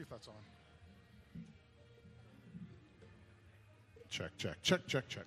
[0.00, 0.34] see if that's on.
[4.08, 5.24] Check, check, check, check, check.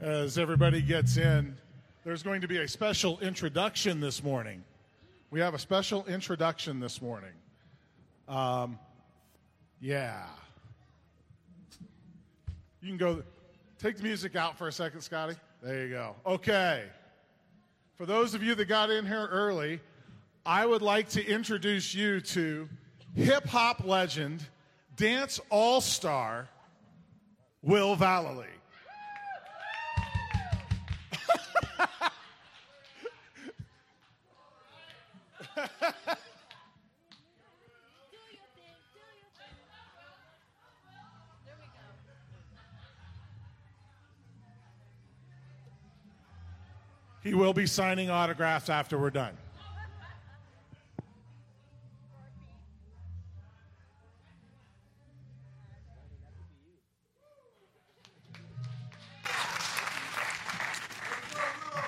[0.00, 1.56] As everybody gets in,
[2.04, 4.62] there's going to be a special introduction this morning.
[5.30, 7.32] We have a special introduction this morning.
[8.28, 8.78] Um,
[9.80, 10.26] yeah.
[12.80, 13.22] You can go,
[13.78, 15.34] take the music out for a second, Scotty.
[15.62, 16.14] There you go.
[16.26, 16.84] Okay.
[17.96, 19.80] For those of you that got in here early,
[20.44, 22.68] I would like to introduce you to
[23.14, 24.44] hip hop legend,
[24.96, 26.48] dance all star,
[27.62, 28.53] Will Vallely.
[47.34, 49.36] He will be signing autographs after we're done.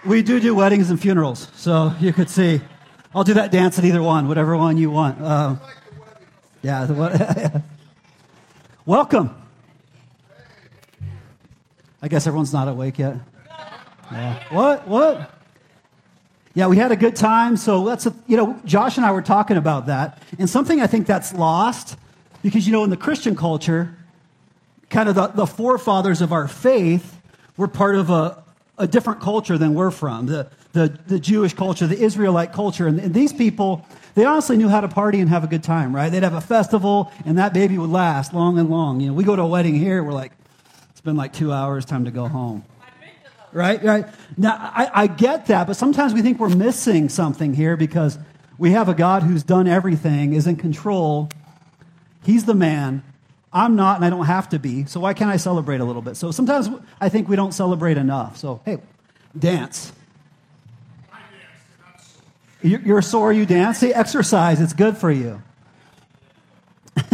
[0.04, 2.60] We do do weddings and funerals, so you could see.
[3.14, 5.22] I'll do that dance at either one, whatever one you want.
[5.22, 5.60] Um,
[6.62, 6.86] yeah.
[6.86, 7.62] The,
[8.84, 9.32] welcome.
[12.02, 13.18] I guess everyone's not awake yet.
[14.10, 14.42] Yeah.
[14.50, 14.88] What?
[14.88, 15.35] What?
[16.56, 17.58] Yeah, we had a good time.
[17.58, 21.06] So a, you know, Josh and I were talking about that, and something I think
[21.06, 21.98] that's lost
[22.42, 23.94] because you know in the Christian culture,
[24.88, 27.20] kind of the, the forefathers of our faith
[27.58, 28.42] were part of a,
[28.78, 32.86] a different culture than we're from the, the, the Jewish culture, the Israelite culture.
[32.86, 35.94] And, and, these people, they honestly knew how to party and have a good time,
[35.94, 36.08] right?
[36.08, 39.00] They'd have a festival, and that baby would last long and long.
[39.00, 40.32] You know, we go to a wedding here, we're like,
[40.90, 42.64] it's been like two hours, time to go home.
[43.52, 43.82] Right?
[43.82, 44.06] Right?
[44.36, 48.18] Now, I, I get that, but sometimes we think we're missing something here because
[48.58, 51.30] we have a God who's done everything, is in control.
[52.24, 53.02] He's the man,
[53.52, 54.84] I'm not, and I don't have to be.
[54.84, 56.16] So why can't I celebrate a little bit?
[56.16, 56.68] So sometimes
[57.00, 58.36] I think we don't celebrate enough.
[58.36, 58.78] So hey,
[59.38, 59.92] dance.
[62.62, 63.78] You're sore, you dance.
[63.78, 65.42] Say exercise, it's good for you.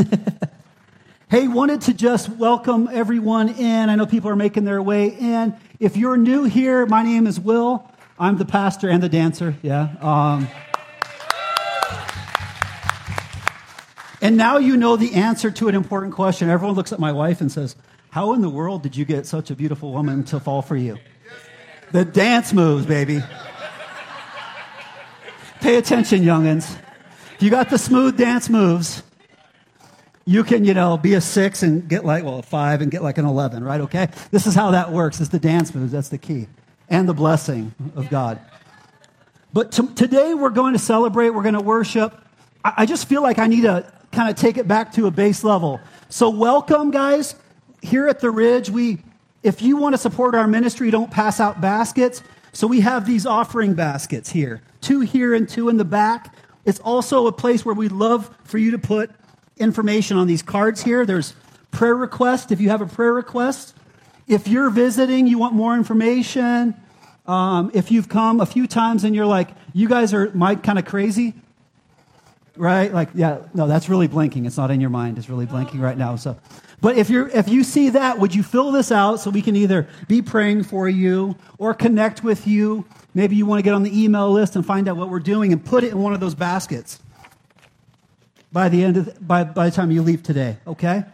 [1.32, 3.88] hey, wanted to just welcome everyone in.
[3.88, 5.56] I know people are making their way in.
[5.80, 7.90] If you're new here, my name is Will.
[8.18, 9.56] I'm the pastor and the dancer.
[9.62, 9.88] Yeah.
[10.02, 10.46] Um,
[14.20, 16.50] And now you know the answer to an important question.
[16.50, 17.76] Everyone looks at my wife and says,
[18.10, 20.98] How in the world did you get such a beautiful woman to fall for you?
[21.92, 23.20] The dance moves, baby.
[25.62, 26.76] Pay attention, youngins.
[27.40, 29.02] You got the smooth dance moves,
[30.24, 33.02] you can, you know, be a six and get like, well, a five and get
[33.02, 33.80] like an 11, right?
[33.82, 34.08] Okay?
[34.30, 35.20] This is how that works.
[35.20, 35.92] It's the dance moves.
[35.92, 36.46] That's the key.
[36.88, 38.38] And the blessing of God.
[39.52, 41.30] But today we're going to celebrate.
[41.30, 42.18] We're going to worship.
[42.64, 45.10] I, I just feel like I need to kind of take it back to a
[45.10, 45.80] base level.
[46.08, 47.34] So, welcome, guys.
[47.80, 48.98] Here at the Ridge, we,
[49.42, 52.22] if you want to support our ministry, don't pass out baskets.
[52.52, 56.34] So, we have these offering baskets here two here and two in the back.
[56.64, 59.10] It's also a place where we'd love for you to put
[59.56, 61.04] information on these cards here.
[61.06, 61.34] There's
[61.70, 63.74] prayer request if you have a prayer request.
[64.28, 66.74] If you're visiting, you want more information.
[67.26, 70.78] Um, if you've come a few times and you're like, you guys are my kind
[70.78, 71.34] of crazy,
[72.56, 72.92] right?
[72.92, 74.46] Like, yeah, no, that's really blinking.
[74.46, 75.18] It's not in your mind.
[75.18, 76.16] It's really blinking right now.
[76.16, 76.36] So,
[76.80, 79.54] but if you're if you see that, would you fill this out so we can
[79.54, 82.84] either be praying for you or connect with you?
[83.14, 85.52] Maybe you want to get on the email list and find out what we're doing
[85.52, 86.98] and put it in one of those baskets
[88.52, 90.58] by the end of the, by by the time you leave today.
[90.66, 91.04] Okay.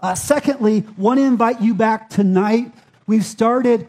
[0.00, 2.72] Uh, secondly, want to invite you back tonight.
[3.06, 3.86] We've started.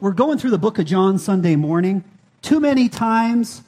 [0.00, 2.04] We're going through the book of John Sunday morning.
[2.40, 3.62] Too many times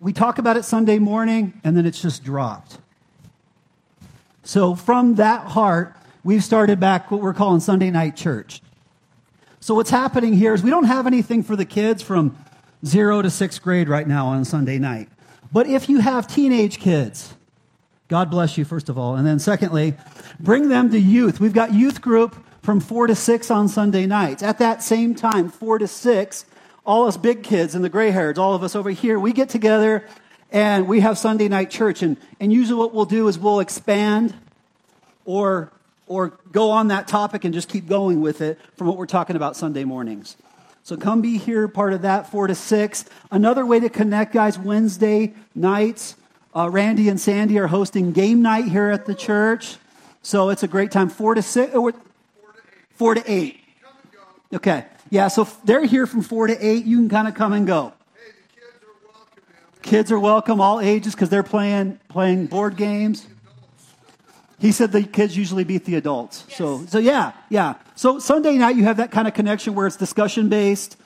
[0.00, 2.78] we talk about it Sunday morning, and then it's just dropped.
[4.42, 5.94] So, from that heart,
[6.24, 8.62] we've started back what we're calling Sunday night church.
[9.60, 12.36] So, what's happening here is we don't have anything for the kids from
[12.84, 15.08] zero to sixth grade right now on Sunday night.
[15.52, 17.34] But if you have teenage kids,
[18.10, 19.14] God bless you, first of all.
[19.14, 19.94] And then, secondly,
[20.40, 21.38] bring them to youth.
[21.38, 24.42] We've got youth group from four to six on Sunday nights.
[24.42, 26.44] At that same time, four to six,
[26.84, 29.48] all us big kids and the gray hairs, all of us over here, we get
[29.48, 30.04] together
[30.50, 32.02] and we have Sunday night church.
[32.02, 34.34] And, and usually what we'll do is we'll expand
[35.24, 35.70] or,
[36.08, 39.36] or go on that topic and just keep going with it from what we're talking
[39.36, 40.36] about Sunday mornings.
[40.82, 43.04] So come be here, part of that, four to six.
[43.30, 46.16] Another way to connect, guys, Wednesday nights.
[46.54, 49.76] Uh, Randy and Sandy are hosting game night here at the church.
[50.22, 51.08] So it's a great time.
[51.08, 51.94] Four to six, or
[52.90, 53.60] four to eight.
[54.52, 54.84] Okay.
[55.10, 56.84] Yeah, so they're here from four to eight.
[56.84, 57.92] You can kind of come and go.
[59.82, 63.26] Kids are welcome, all ages, because they're playing playing board games.
[64.58, 66.44] He said the kids usually beat the adults.
[66.48, 66.58] Yes.
[66.58, 67.74] So, so yeah, yeah.
[67.94, 70.96] So Sunday night you have that kind of connection where it's discussion based.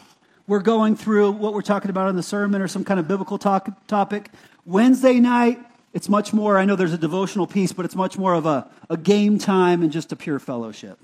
[0.47, 3.39] We're going through what we're talking about in the sermon or some kind of biblical
[3.39, 4.31] talk, topic.
[4.67, 5.59] Wednesday night,
[5.93, 8.69] it's much more, I know there's a devotional piece, but it's much more of a,
[8.91, 10.99] a game time and just a pure fellowship.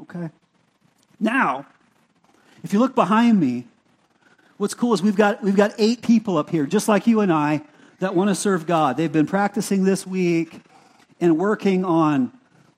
[0.00, 0.30] Okay?
[1.20, 1.66] Now,
[2.64, 3.66] if you look behind me,
[4.56, 7.32] what's cool is we've got, we've got eight people up here, just like you and
[7.32, 7.62] I,
[8.00, 8.96] that want to serve God.
[8.96, 10.60] They've been practicing this week
[11.20, 12.32] and working on,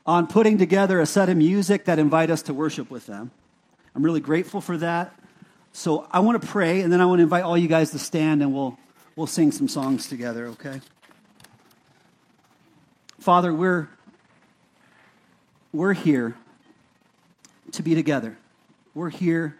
[0.05, 3.31] on putting together a set of music that invite us to worship with them.
[3.95, 5.15] I'm really grateful for that.
[5.73, 7.99] So I want to pray, and then I want to invite all you guys to
[7.99, 8.77] stand, and we'll,
[9.17, 10.81] we'll sing some songs together, okay?
[13.19, 13.89] Father, we're,
[15.73, 16.37] we're here
[17.73, 18.37] to be together.
[18.95, 19.57] We're here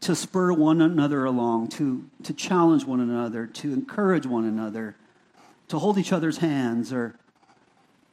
[0.00, 4.96] to spur one another along, to, to challenge one another, to encourage one another,
[5.68, 7.14] to hold each other's hands, or,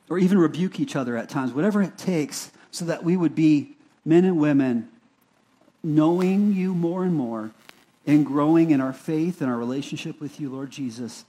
[0.10, 3.78] or even rebuke each other at times, whatever it takes, so that we would be
[4.04, 4.90] men and women
[5.84, 7.52] knowing you more and more
[8.08, 11.26] and growing in our faith and our relationship with you, Lord Jesus.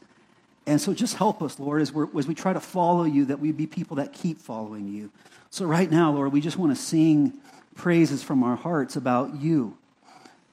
[0.66, 3.38] And so just help us, Lord, as, we as we try to follow you, that
[3.38, 5.10] we be people that keep following you.
[5.50, 7.34] So right now, Lord, we just want to sing
[7.76, 9.78] praises from our hearts about you,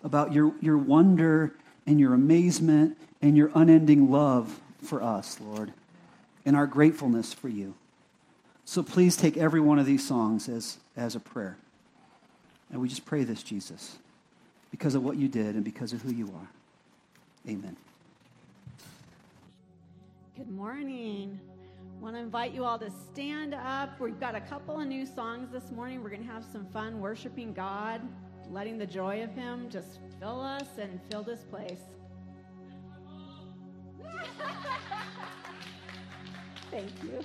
[0.04, 1.54] about your, your wonder
[1.88, 5.74] and your amazement and your unending love for us, Lord,
[6.46, 7.74] and our gratefulness for you.
[8.66, 11.58] So please take every one of these songs as, as a prayer.
[12.72, 13.98] And we just pray this, Jesus
[14.74, 16.50] because of what you did and because of who you are.
[17.48, 17.78] Amen.
[20.36, 21.40] Good morning.
[21.80, 24.00] I want to invite you all to stand up.
[24.00, 26.02] We've got a couple of new songs this morning.
[26.02, 28.02] We're going to have some fun worshiping God,
[28.50, 31.82] letting the joy of Him just fill us and fill this place.
[36.72, 37.24] Thank you.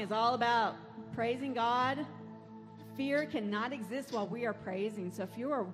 [0.00, 0.76] is all about
[1.12, 2.06] praising God.
[2.96, 5.12] Fear cannot exist while we are praising.
[5.12, 5.66] So if you are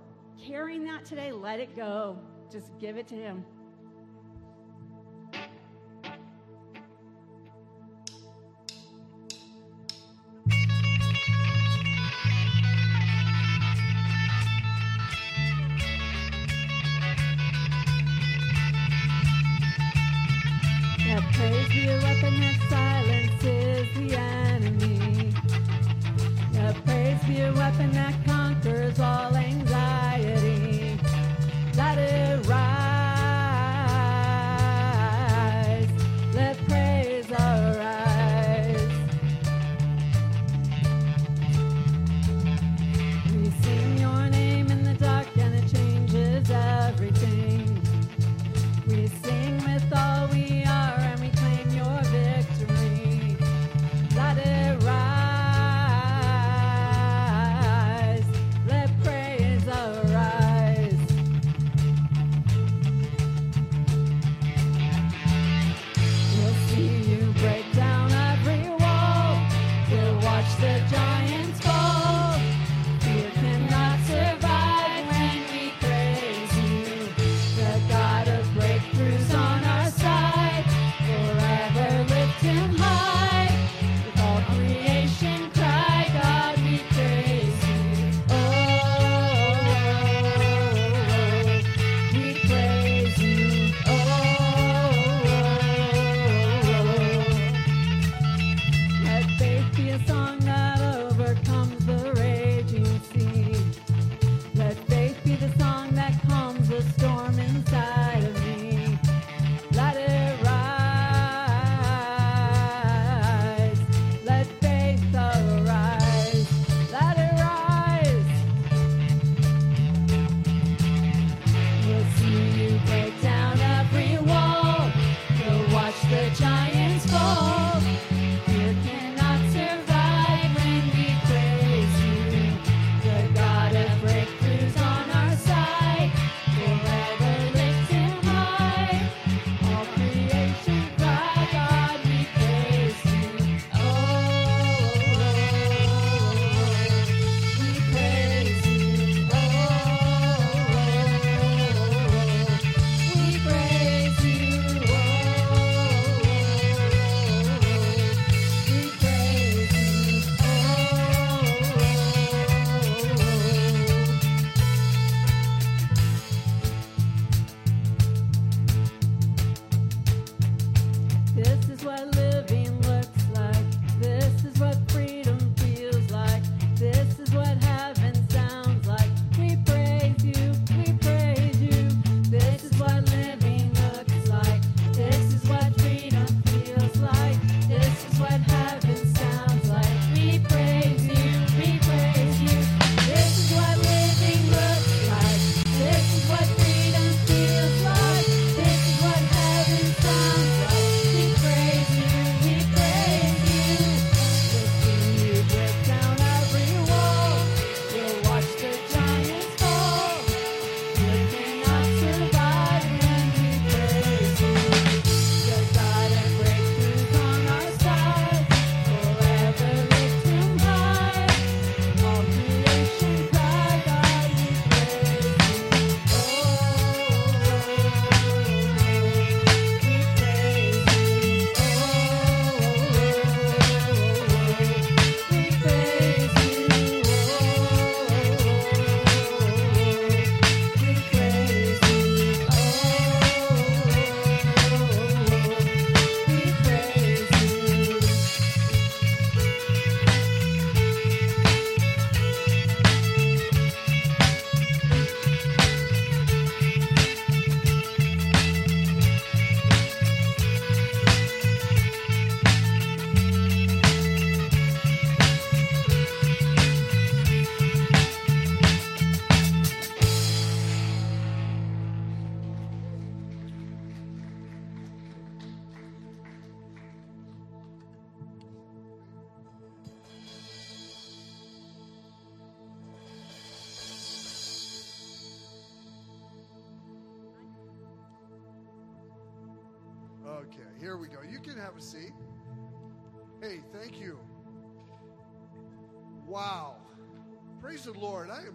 [0.44, 2.18] carrying that today, let it go.
[2.50, 3.44] Just give it to Him.
[21.06, 22.85] That praise here, up in weapon that's
[27.52, 28.35] weapon that comes.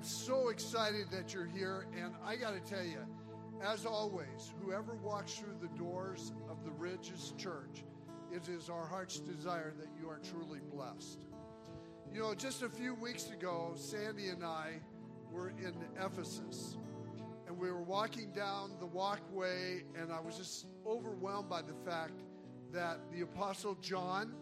[0.02, 1.86] Am so excited that you're here.
[1.96, 3.06] And I got to tell you,
[3.64, 7.84] as always, whoever walks through the doors of the Ridges Church,
[8.32, 11.20] it is our heart's desire that you are truly blessed.
[12.12, 14.80] You know, just a few weeks ago, Sandy and I
[15.32, 16.78] were in Ephesus.
[17.48, 22.24] And we were walking down the walkway, and I was just overwhelmed by the fact
[22.74, 24.34] that the Apostle John,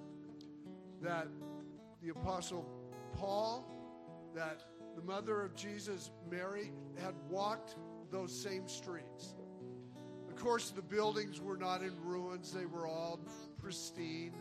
[1.02, 1.28] that
[2.02, 2.66] the Apostle
[3.14, 3.66] Paul,
[4.34, 4.64] that
[5.00, 7.76] the mother of Jesus, Mary, had walked
[8.12, 9.36] those same streets.
[10.28, 13.20] Of course, the buildings were not in ruins, they were all
[13.62, 14.34] pristine.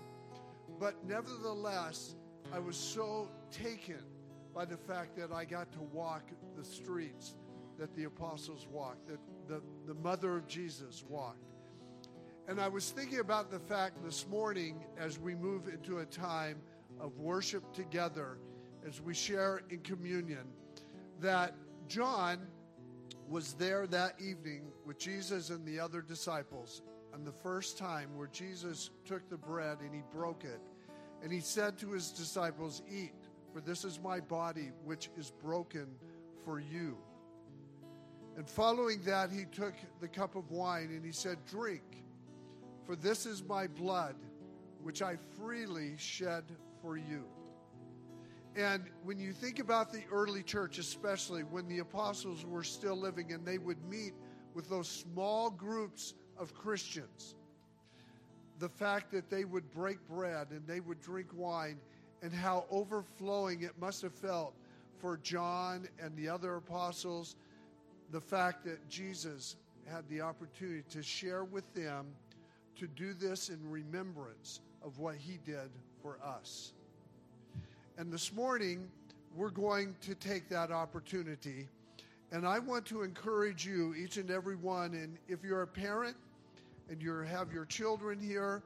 [0.80, 2.16] But nevertheless,
[2.52, 4.02] I was so taken
[4.52, 6.24] by the fact that I got to walk
[6.56, 7.34] the streets
[7.78, 11.52] that the apostles walked, that the, the mother of Jesus walked.
[12.48, 16.58] And I was thinking about the fact this morning as we move into a time
[16.98, 18.38] of worship together,
[18.86, 20.46] as we share in communion,
[21.20, 21.54] that
[21.88, 22.46] John
[23.28, 26.82] was there that evening with Jesus and the other disciples
[27.14, 30.60] And the first time where Jesus took the bread and he broke it.
[31.22, 33.14] And he said to his disciples, Eat,
[33.52, 35.88] for this is my body, which is broken
[36.44, 36.96] for you.
[38.36, 41.82] And following that, he took the cup of wine and he said, Drink,
[42.86, 44.14] for this is my blood,
[44.82, 46.44] which I freely shed
[46.80, 47.24] for you.
[48.58, 53.32] And when you think about the early church, especially when the apostles were still living
[53.32, 54.14] and they would meet
[54.52, 57.36] with those small groups of Christians,
[58.58, 61.78] the fact that they would break bread and they would drink wine,
[62.20, 64.54] and how overflowing it must have felt
[64.98, 67.36] for John and the other apostles,
[68.10, 69.54] the fact that Jesus
[69.86, 72.06] had the opportunity to share with them
[72.74, 75.70] to do this in remembrance of what he did
[76.02, 76.72] for us.
[77.98, 78.88] And this morning,
[79.34, 81.66] we're going to take that opportunity.
[82.30, 86.16] And I want to encourage you, each and every one, and if you're a parent
[86.88, 88.62] and you have your children here,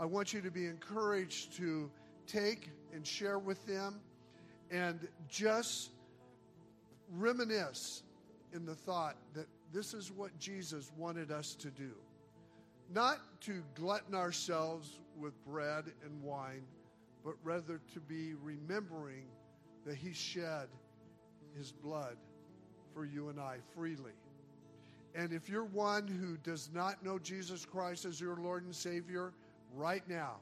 [0.00, 1.88] I want you to be encouraged to
[2.26, 4.00] take and share with them
[4.72, 5.90] and just
[7.12, 8.02] reminisce
[8.52, 11.92] in the thought that this is what Jesus wanted us to do.
[12.92, 16.62] Not to glutton ourselves with bread and wine,
[17.24, 19.24] but rather to be remembering
[19.86, 20.68] that He shed
[21.56, 22.16] His blood
[22.94, 24.12] for you and I freely.
[25.14, 29.32] And if you're one who does not know Jesus Christ as your Lord and Savior,
[29.74, 30.36] right now,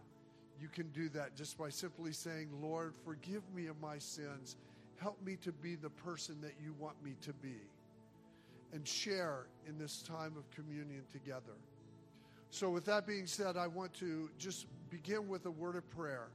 [0.61, 4.57] you can do that just by simply saying, Lord, forgive me of my sins.
[4.97, 7.57] Help me to be the person that you want me to be.
[8.73, 11.57] And share in this time of communion together.
[12.51, 16.29] So, with that being said, I want to just begin with a word of prayer.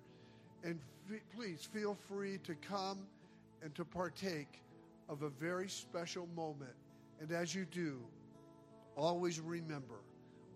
[0.66, 2.98] And f- please feel free to come
[3.62, 4.62] and to partake
[5.08, 6.74] of a very special moment.
[7.22, 8.00] And as you do,
[8.98, 10.02] always remember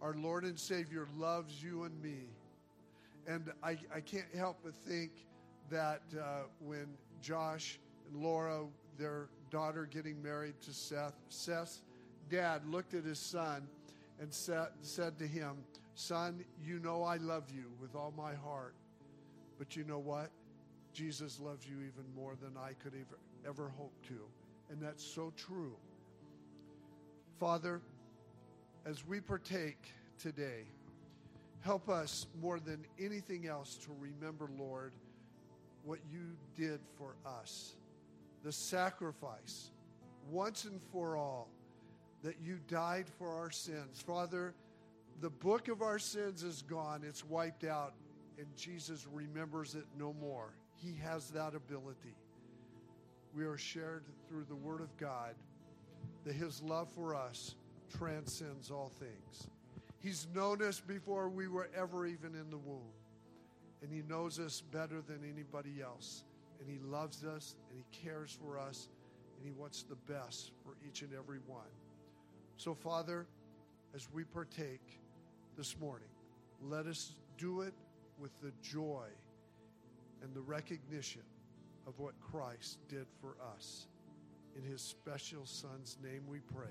[0.01, 2.23] our Lord and Savior loves you and me.
[3.27, 5.11] And I, I can't help but think
[5.69, 6.87] that uh, when
[7.21, 7.79] Josh
[8.11, 8.63] and Laura,
[8.97, 11.81] their daughter getting married to Seth, Seth's
[12.29, 13.67] dad looked at his son
[14.19, 15.57] and said, said to him,
[15.95, 18.73] Son, you know I love you with all my heart.
[19.59, 20.31] But you know what?
[20.93, 24.19] Jesus loves you even more than I could ever, ever hope to.
[24.71, 25.75] And that's so true.
[27.39, 27.81] Father,
[28.85, 30.63] as we partake today,
[31.61, 34.93] help us more than anything else to remember, Lord,
[35.83, 36.21] what you
[36.55, 37.75] did for us.
[38.43, 39.71] The sacrifice,
[40.31, 41.49] once and for all,
[42.23, 44.01] that you died for our sins.
[44.05, 44.53] Father,
[45.21, 47.93] the book of our sins is gone, it's wiped out,
[48.39, 50.53] and Jesus remembers it no more.
[50.77, 52.15] He has that ability.
[53.35, 55.35] We are shared through the Word of God
[56.23, 57.55] that His love for us
[57.97, 59.49] transcends all things.
[59.99, 62.93] He's known us before we were ever even in the womb.
[63.81, 66.23] And He knows us better than anybody else.
[66.61, 68.87] And He loves us and He cares for us
[69.37, 71.67] and He wants the best for each and every one.
[72.55, 73.25] So, Father,
[73.93, 75.01] as we partake
[75.57, 76.07] this morning,
[76.61, 77.73] let us do it
[78.19, 79.07] with the joy
[80.21, 81.21] and the recognition
[81.87, 83.87] of what Christ did for us.
[84.55, 86.67] In his special Son's name we pray.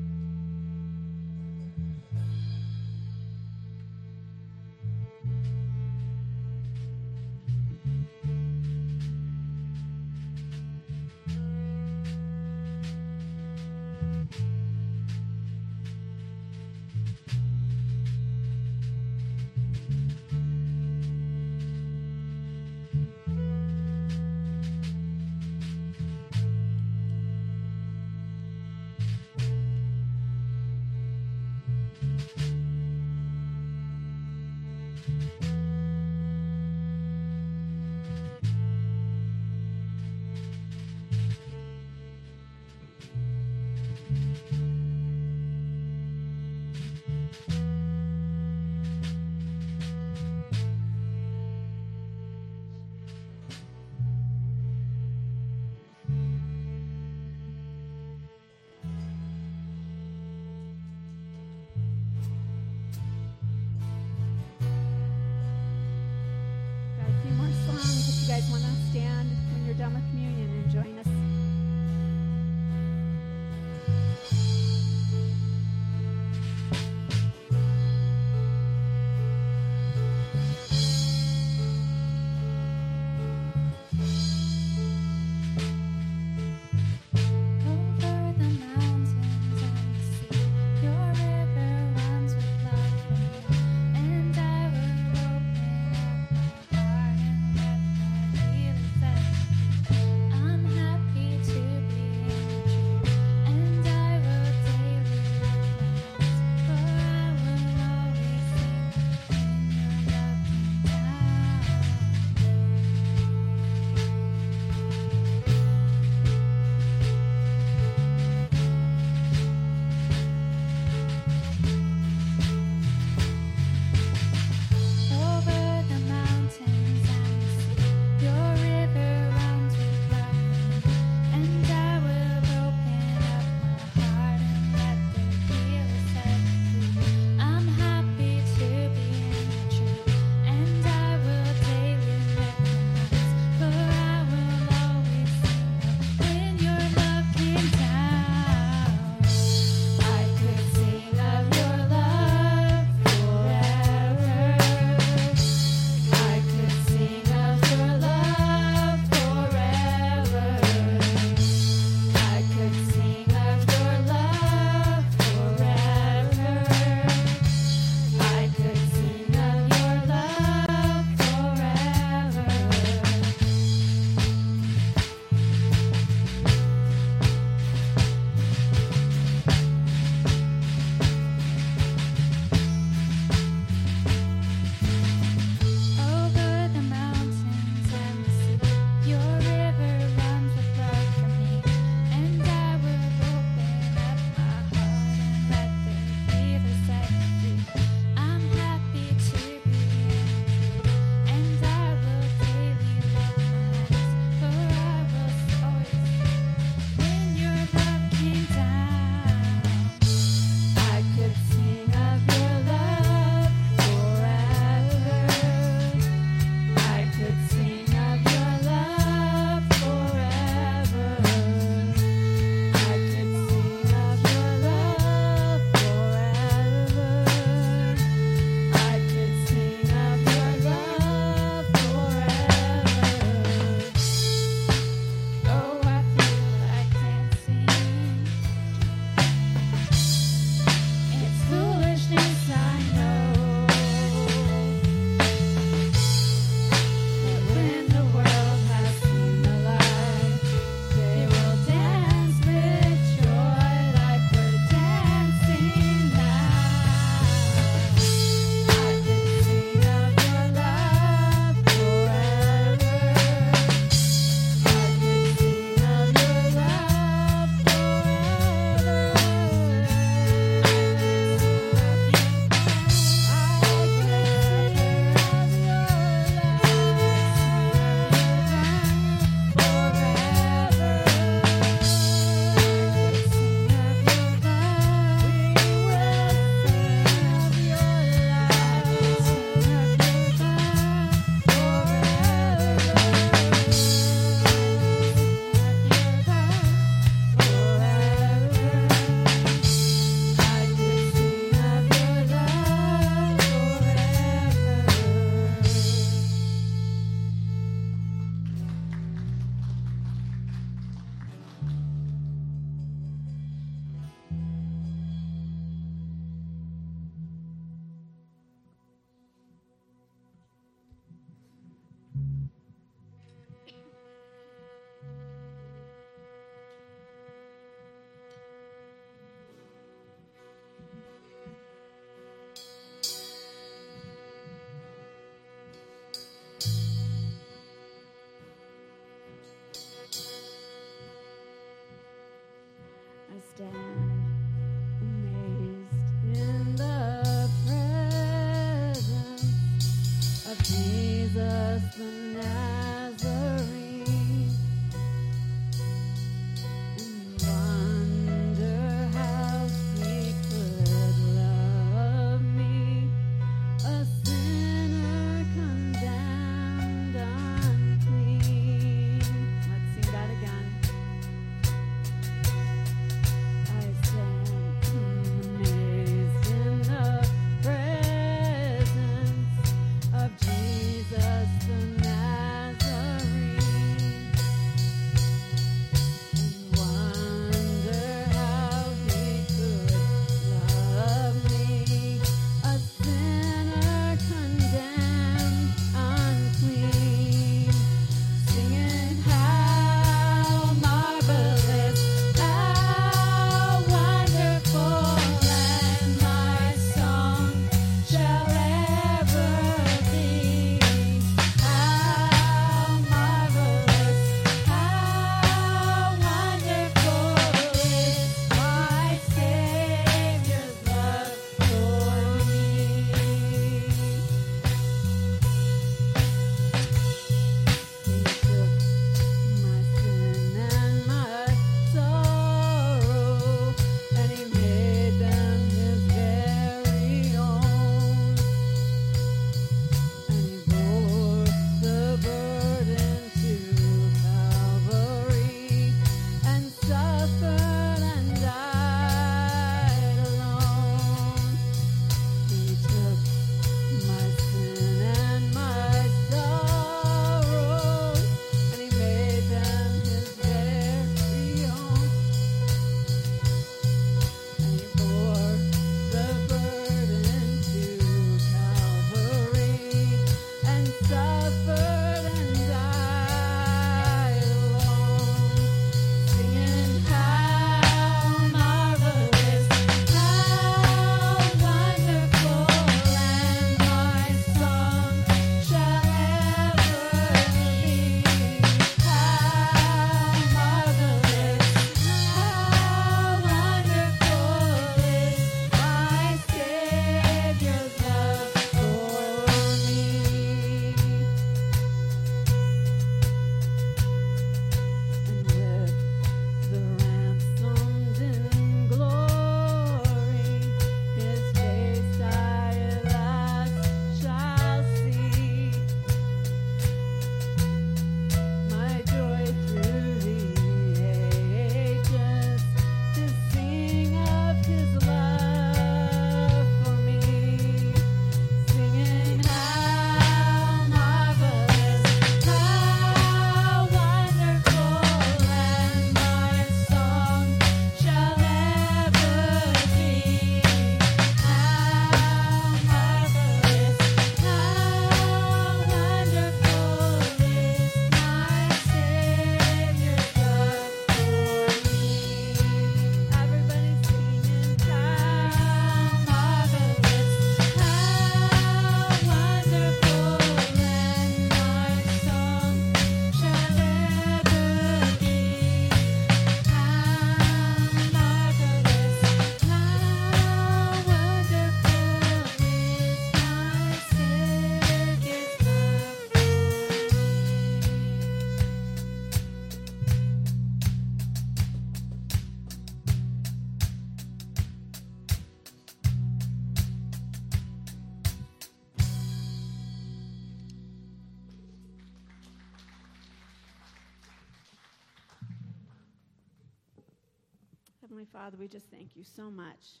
[599.24, 600.00] You so much,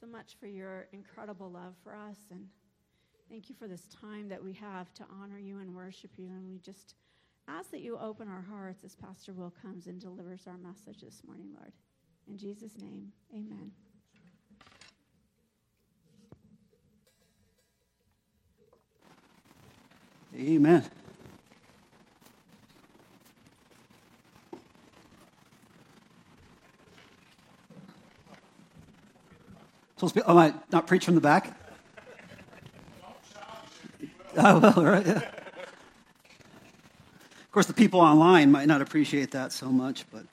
[0.00, 2.18] so much for your incredible love for us.
[2.30, 2.46] And
[3.28, 6.28] thank you for this time that we have to honor you and worship you.
[6.28, 6.94] And we just
[7.48, 11.22] ask that you open our hearts as Pastor Will comes and delivers our message this
[11.26, 11.72] morning, Lord.
[12.28, 13.72] In Jesus' name, amen.
[20.36, 20.84] Amen.
[30.00, 31.54] Supposed to be, am I not preach from the back?
[34.34, 35.06] Oh, well, right.
[35.06, 35.18] Yeah.
[37.42, 40.24] Of course, the people online might not appreciate that so much, but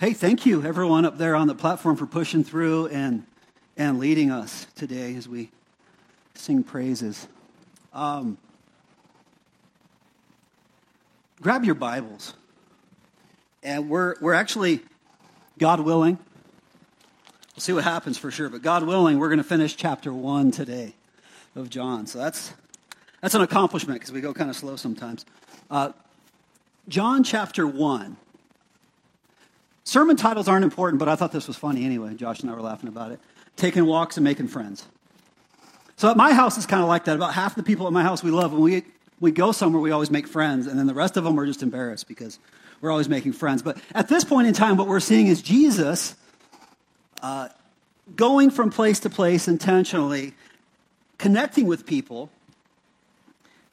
[0.00, 3.24] Hey, thank you, everyone up there on the platform, for pushing through and,
[3.76, 5.52] and leading us today as we
[6.34, 7.28] sing praises.
[7.92, 8.38] Um,
[11.40, 12.34] grab your Bibles.
[13.62, 14.80] And we're, we're actually,
[15.58, 16.18] God willing,
[17.54, 20.50] we'll see what happens for sure, but God willing, we're going to finish chapter one
[20.50, 20.94] today
[21.56, 22.06] of John.
[22.06, 22.52] So that's,
[23.20, 25.26] that's an accomplishment because we go kind of slow sometimes.
[25.70, 25.92] Uh,
[26.88, 28.16] John chapter one.
[29.84, 32.14] Sermon titles aren't important, but I thought this was funny anyway.
[32.14, 33.20] Josh and I were laughing about it.
[33.56, 34.86] Taking walks and making friends.
[35.96, 37.16] So at my house, it's kind of like that.
[37.16, 38.52] About half the people at my house we love.
[38.52, 38.84] When we,
[39.18, 40.66] we go somewhere, we always make friends.
[40.66, 42.38] And then the rest of them are just embarrassed because
[42.80, 43.62] we're always making friends.
[43.62, 46.14] But at this point in time, what we're seeing is Jesus
[47.22, 47.48] uh,
[48.14, 50.34] going from place to place intentionally,
[51.18, 52.30] connecting with people,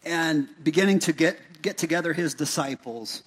[0.03, 3.24] and beginning to get, get together his disciples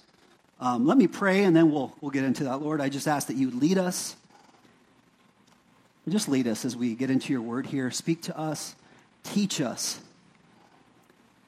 [0.59, 2.61] um, let me pray and then we'll, we'll get into that.
[2.61, 4.15] Lord, I just ask that you lead us.
[6.07, 7.91] Just lead us as we get into your word here.
[7.91, 8.75] Speak to us,
[9.23, 9.99] teach us.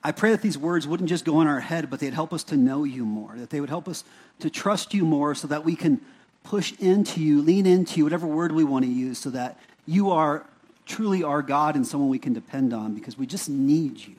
[0.03, 2.43] I pray that these words wouldn't just go in our head, but they'd help us
[2.45, 4.03] to know you more, that they would help us
[4.39, 6.01] to trust you more so that we can
[6.43, 10.09] push into you, lean into you, whatever word we want to use, so that you
[10.09, 10.45] are
[10.87, 14.15] truly our God and someone we can depend on because we just need you.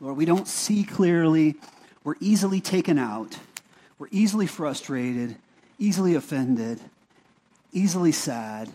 [0.00, 1.56] Lord, we don't see clearly,
[2.04, 3.36] we're easily taken out.
[3.98, 5.36] We're easily frustrated,
[5.78, 6.80] easily offended,
[7.72, 8.70] easily sad,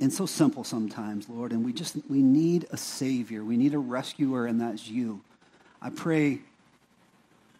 [0.00, 1.52] and so simple sometimes, Lord.
[1.52, 3.44] And we just we need a savior.
[3.44, 5.20] We need a rescuer, and that's you.
[5.80, 6.40] I pray,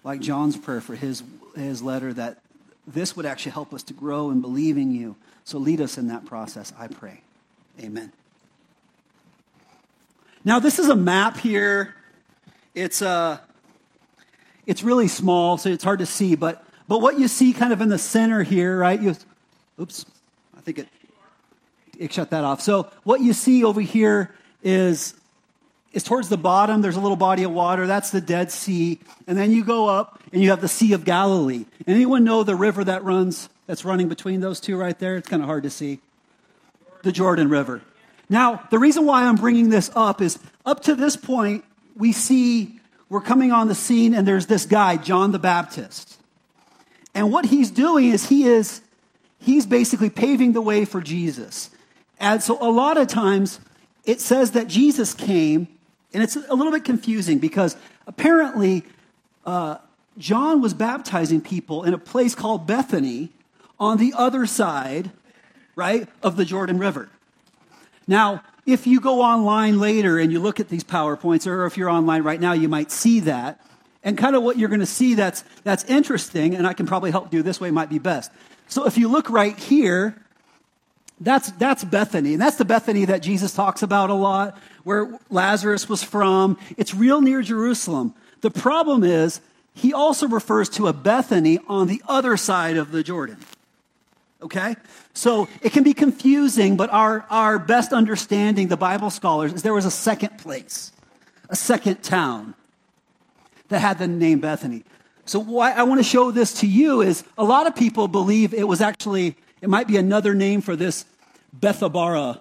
[0.04, 1.22] like John's prayer for his
[1.56, 2.38] his letter, that
[2.86, 5.16] this would actually help us to grow in believing you.
[5.44, 7.22] So lead us in that process, I pray.
[7.80, 8.12] Amen.
[10.44, 11.94] Now, this is a map here.
[12.74, 13.40] It's a
[14.68, 16.36] it's really small, so it's hard to see.
[16.36, 19.00] But, but what you see kind of in the center here, right?
[19.00, 19.16] You,
[19.80, 20.04] oops,
[20.54, 20.88] I think it,
[21.98, 22.60] it shut that off.
[22.60, 25.14] So what you see over here is,
[25.92, 26.80] is towards the bottom.
[26.80, 27.86] There's a little body of water.
[27.86, 29.00] That's the Dead Sea.
[29.26, 31.66] And then you go up and you have the Sea of Galilee.
[31.86, 35.16] Anyone know the river that runs, that's running between those two right there?
[35.16, 36.00] It's kind of hard to see.
[37.02, 37.82] The Jordan River.
[38.28, 41.64] Now, the reason why I'm bringing this up is up to this point,
[41.96, 42.78] we see
[43.08, 46.18] we're coming on the scene and there's this guy, John the Baptist.
[47.14, 48.82] And what he's doing is he is
[49.38, 51.70] he's basically paving the way for Jesus.
[52.20, 53.60] And so a lot of times
[54.04, 55.68] it says that Jesus came,
[56.12, 58.84] and it's a little bit confusing because apparently
[59.44, 59.76] uh,
[60.16, 63.30] John was baptizing people in a place called Bethany
[63.78, 65.10] on the other side,
[65.76, 67.08] right, of the Jordan River.
[68.06, 71.88] Now, if you go online later and you look at these PowerPoints, or if you're
[71.88, 73.60] online right now, you might see that.
[74.02, 77.10] And kind of what you're going to see that's, that's interesting, and I can probably
[77.10, 78.30] help do this way, might be best.
[78.66, 80.22] So if you look right here,
[81.20, 82.34] that's, that's Bethany.
[82.34, 86.58] And that's the Bethany that Jesus talks about a lot, where Lazarus was from.
[86.76, 88.14] It's real near Jerusalem.
[88.40, 89.40] The problem is,
[89.74, 93.38] he also refers to a Bethany on the other side of the Jordan.
[94.42, 94.76] Okay?
[95.14, 99.74] So it can be confusing, but our, our best understanding, the Bible scholars, is there
[99.74, 100.92] was a second place,
[101.48, 102.54] a second town
[103.68, 104.84] that had the name Bethany.
[105.24, 108.54] So why I want to show this to you is a lot of people believe
[108.54, 111.04] it was actually, it might be another name for this
[111.58, 112.40] Bethabara.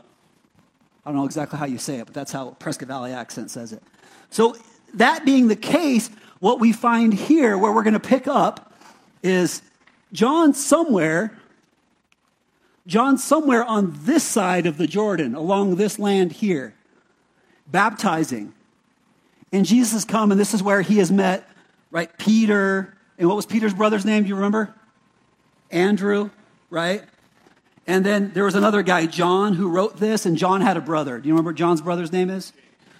[1.05, 3.71] I don't know exactly how you say it, but that's how Prescott Valley accent says
[3.71, 3.81] it.
[4.29, 4.55] So
[4.95, 6.09] that being the case,
[6.39, 8.73] what we find here, where we're going to pick up,
[9.23, 9.61] is
[10.11, 11.37] John somewhere
[12.87, 16.73] John somewhere on this side of the Jordan, along this land here,
[17.69, 18.53] baptizing.
[19.51, 21.47] And Jesus come, and this is where he has met,
[21.91, 22.97] right, Peter.
[23.17, 24.23] And what was Peter's brother's name?
[24.23, 24.73] Do you remember?
[25.69, 26.29] Andrew,
[26.69, 27.03] right?
[27.85, 31.19] And then there was another guy, John, who wrote this, and John had a brother.
[31.19, 32.51] Do you remember John's brother's name is?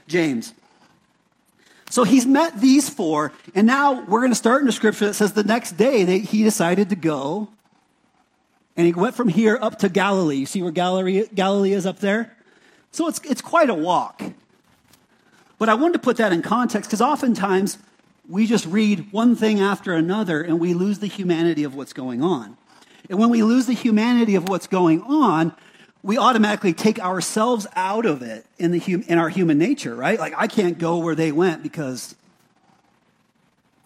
[0.08, 0.54] James.
[1.90, 5.14] So he's met these four, and now we're going to start in a scripture that
[5.14, 7.50] says the next day that he decided to go
[8.78, 10.38] and he went from here up to Galilee.
[10.38, 12.38] You see where Galilee, Galilee is up there?
[12.92, 14.22] So it's, it's quite a walk.
[15.58, 17.80] But I wanted to put that in context because oftentimes
[18.30, 22.22] we just read one thing after another and we lose the humanity of what's going
[22.22, 22.56] on.
[23.10, 25.54] And when we lose the humanity of what's going on,
[26.04, 30.20] we automatically take ourselves out of it in, the hum, in our human nature, right?
[30.20, 32.16] Like, I can't go where they went because,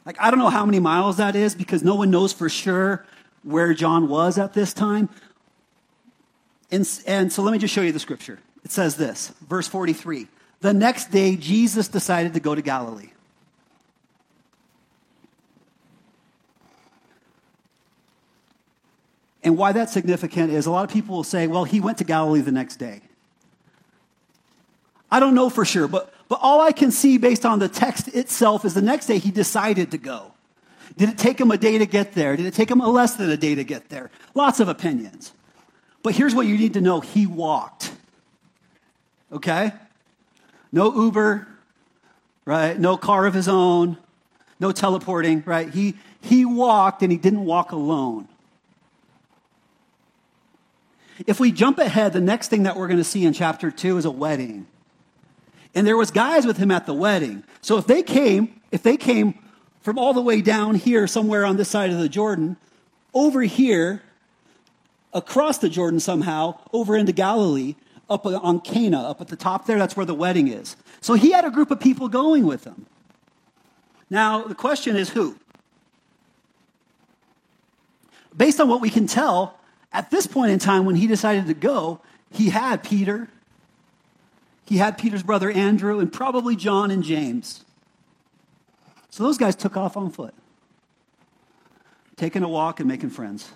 [0.05, 3.05] like, I don't know how many miles that is because no one knows for sure
[3.43, 5.09] where John was at this time.
[6.69, 8.39] And, and so let me just show you the scripture.
[8.63, 10.27] It says this, verse 43.
[10.61, 13.09] The next day, Jesus decided to go to Galilee.
[19.43, 22.03] And why that's significant is a lot of people will say, well, he went to
[22.03, 23.01] Galilee the next day.
[25.09, 28.07] I don't know for sure, but, but all I can see based on the text
[28.09, 30.33] itself is the next day he decided to go.
[30.97, 32.35] Did it take him a day to get there?
[32.35, 34.11] Did it take him less than a day to get there?
[34.35, 35.33] Lots of opinions.
[36.03, 37.91] But here's what you need to know he walked.
[39.31, 39.71] Okay?
[40.71, 41.47] No Uber,
[42.45, 42.79] right?
[42.79, 43.97] No car of his own,
[44.59, 45.69] no teleporting, right?
[45.69, 48.27] He, he walked and he didn't walk alone.
[51.27, 53.97] If we jump ahead, the next thing that we're going to see in chapter 2
[53.97, 54.67] is a wedding.
[55.73, 57.43] And there was guys with him at the wedding.
[57.61, 59.35] So if they came, if they came
[59.81, 62.57] from all the way down here somewhere on this side of the Jordan
[63.13, 64.01] over here
[65.13, 67.75] across the Jordan somehow over into Galilee
[68.09, 70.75] up on Cana up at the top there that's where the wedding is.
[71.01, 72.85] So he had a group of people going with him.
[74.09, 75.35] Now the question is who?
[78.35, 79.59] Based on what we can tell,
[79.93, 83.29] at this point in time, when he decided to go, he had Peter,
[84.65, 87.65] he had Peter's brother Andrew, and probably John and James.
[89.09, 90.33] So those guys took off on foot,
[92.15, 93.51] taking a walk and making friends.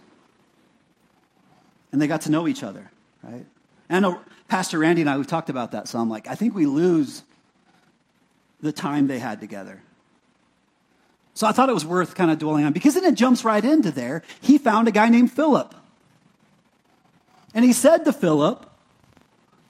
[1.91, 2.91] And they got to know each other,
[3.23, 3.45] right?
[3.87, 4.17] And I
[4.47, 6.09] Pastor Randy and I, we've talked about that some.
[6.09, 7.23] Like, I think we lose
[8.61, 9.81] the time they had together.
[11.33, 13.63] So I thought it was worth kind of dwelling on because then it jumps right
[13.63, 14.23] into there.
[14.41, 15.73] He found a guy named Philip.
[17.55, 18.69] And he said to Philip,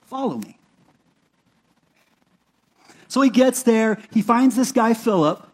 [0.07, 0.57] Follow me.
[3.07, 5.47] So he gets there, he finds this guy, Philip,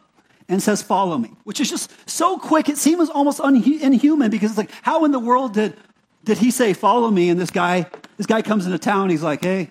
[0.47, 2.69] and says, Follow me, which is just so quick.
[2.69, 5.75] It seems almost inhuman because it's like, how in the world did,
[6.23, 7.29] did he say, Follow me?
[7.29, 7.86] And this guy,
[8.17, 9.69] this guy comes into town, he's like, Hey,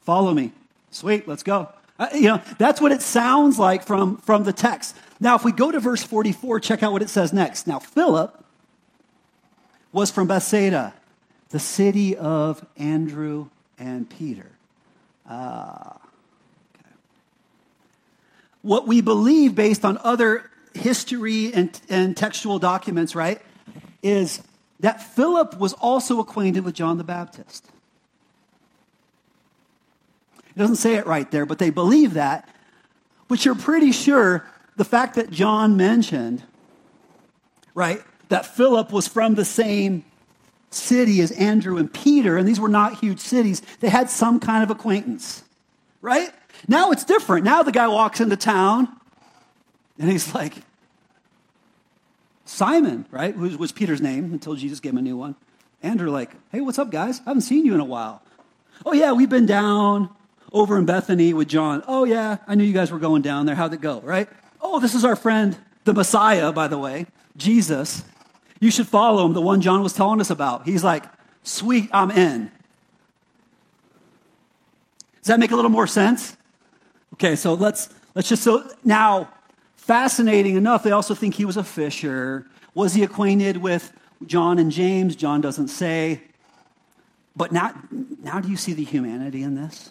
[0.00, 0.52] follow me.
[0.90, 1.68] Sweet, let's go.
[1.98, 4.96] Uh, you know, that's what it sounds like from, from the text.
[5.20, 7.68] Now, if we go to verse 44, check out what it says next.
[7.68, 8.44] Now, Philip
[9.92, 10.94] was from Bethsaida
[11.52, 13.48] the city of Andrew
[13.78, 14.50] and Peter.
[15.28, 15.98] Ah.
[16.74, 16.94] Okay.
[18.62, 23.40] What we believe based on other history and, and textual documents, right,
[24.02, 24.42] is
[24.80, 27.66] that Philip was also acquainted with John the Baptist.
[30.56, 32.48] It doesn't say it right there, but they believe that,
[33.28, 34.46] which you're pretty sure
[34.76, 36.42] the fact that John mentioned,
[37.74, 40.04] right, that Philip was from the same
[40.74, 44.62] city as Andrew and Peter, and these were not huge cities, they had some kind
[44.62, 45.44] of acquaintance,
[46.00, 46.30] right?
[46.68, 47.44] Now it's different.
[47.44, 48.88] Now the guy walks into town
[49.98, 50.54] and he's like,
[52.44, 53.34] Simon, right?
[53.34, 55.36] Who was Peter's name until Jesus gave him a new one.
[55.82, 57.20] Andrew, like, hey, what's up, guys?
[57.20, 58.22] I haven't seen you in a while.
[58.84, 60.10] Oh, yeah, we've been down
[60.52, 61.82] over in Bethany with John.
[61.88, 63.54] Oh, yeah, I knew you guys were going down there.
[63.54, 64.28] How'd it go, right?
[64.60, 67.06] Oh, this is our friend, the Messiah, by the way,
[67.36, 68.04] Jesus.
[68.62, 70.66] You should follow him, the one John was telling us about.
[70.66, 71.04] He's like,
[71.42, 72.48] sweet, I'm in.
[75.20, 76.36] Does that make a little more sense?
[77.14, 79.28] Okay, so let's let's just so now
[79.74, 82.46] fascinating enough, they also think he was a fisher.
[82.72, 83.92] Was he acquainted with
[84.26, 85.16] John and James?
[85.16, 86.22] John doesn't say.
[87.34, 87.74] But now,
[88.22, 89.90] now do you see the humanity in this?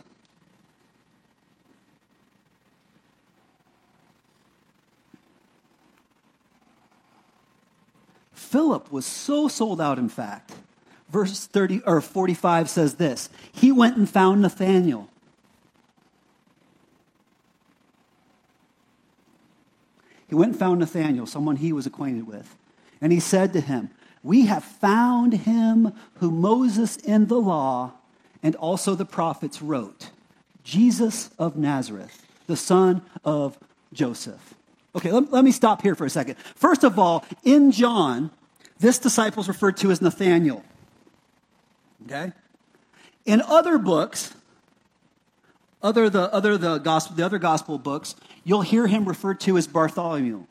[8.52, 10.52] Philip was so sold out, in fact.
[11.10, 15.10] Verse 30 or 45 says this He went and found Nathanael.
[20.28, 22.56] He went and found Nathanael, someone he was acquainted with.
[23.00, 23.90] And he said to him,
[24.22, 27.94] We have found him who Moses in the law
[28.44, 30.10] and also the prophets wrote
[30.64, 33.58] Jesus of Nazareth, the son of
[33.94, 34.56] Joseph.
[34.94, 36.36] Okay, let, let, me stop here for a second.
[36.56, 38.30] First of all, in John,
[38.82, 40.64] this disciple is referred to as Nathaniel.
[42.06, 42.34] Okay?
[43.26, 44.34] In other books,
[45.84, 49.68] other the other the gospel the other gospel books, you'll hear him referred to as
[49.68, 50.46] Bartholomew.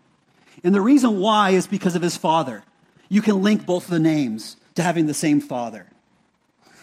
[0.63, 2.63] And the reason why is because of his father.
[3.09, 5.87] You can link both of the names to having the same father.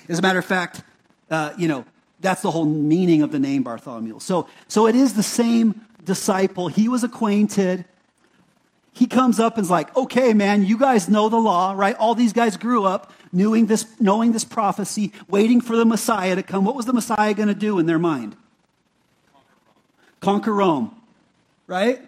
[0.10, 0.84] As a matter of fact,
[1.30, 1.86] uh, you know,
[2.20, 4.20] that's the whole meaning of the name Bartholomew.
[4.20, 6.68] So, so it is the same disciple.
[6.68, 7.86] He was acquainted
[8.98, 11.96] he comes up and is like, okay, man, you guys know the law, right?
[11.98, 16.42] All these guys grew up knowing this, knowing this prophecy, waiting for the Messiah to
[16.42, 16.66] come.
[16.66, 18.36] What was the Messiah going to do in their mind?
[20.20, 21.00] Conquer Rome,
[21.68, 22.02] right?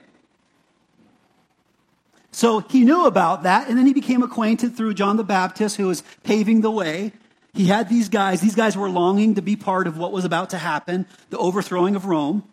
[2.32, 5.86] So he knew about that, and then he became acquainted through John the Baptist, who
[5.86, 7.14] was paving the way.
[7.54, 10.50] He had these guys, these guys were longing to be part of what was about
[10.52, 12.44] to happen the overthrowing of Rome.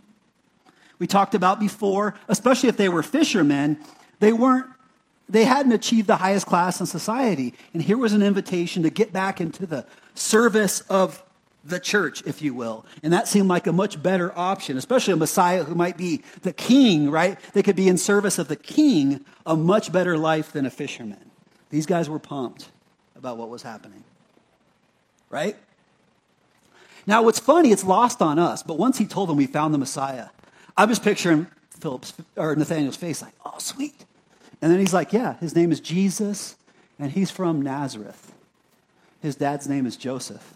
[0.99, 3.79] We talked about before, especially if they were fishermen,
[4.21, 4.67] they weren't
[5.29, 7.53] they hadn't achieved the highest class in society.
[7.73, 11.23] And here was an invitation to get back into the service of
[11.65, 12.87] the church, if you will.
[13.03, 16.53] And that seemed like a much better option, especially a Messiah who might be the
[16.53, 17.39] king, right?
[17.55, 21.31] They could be in service of the king, a much better life than a fisherman.
[21.71, 22.69] These guys were pumped
[23.17, 24.05] about what was happening,
[25.29, 25.57] right?
[27.05, 29.79] Now, what's funny, it's lost on us, but once he told them we found the
[29.79, 30.29] Messiah,
[30.77, 31.49] I'm just picturing
[31.81, 34.06] Philip's or Nathaniel's face like, oh, sweet.
[34.61, 36.57] And then he's like, yeah, his name is Jesus,
[36.99, 38.33] and he's from Nazareth.
[39.21, 40.55] His dad's name is Joseph.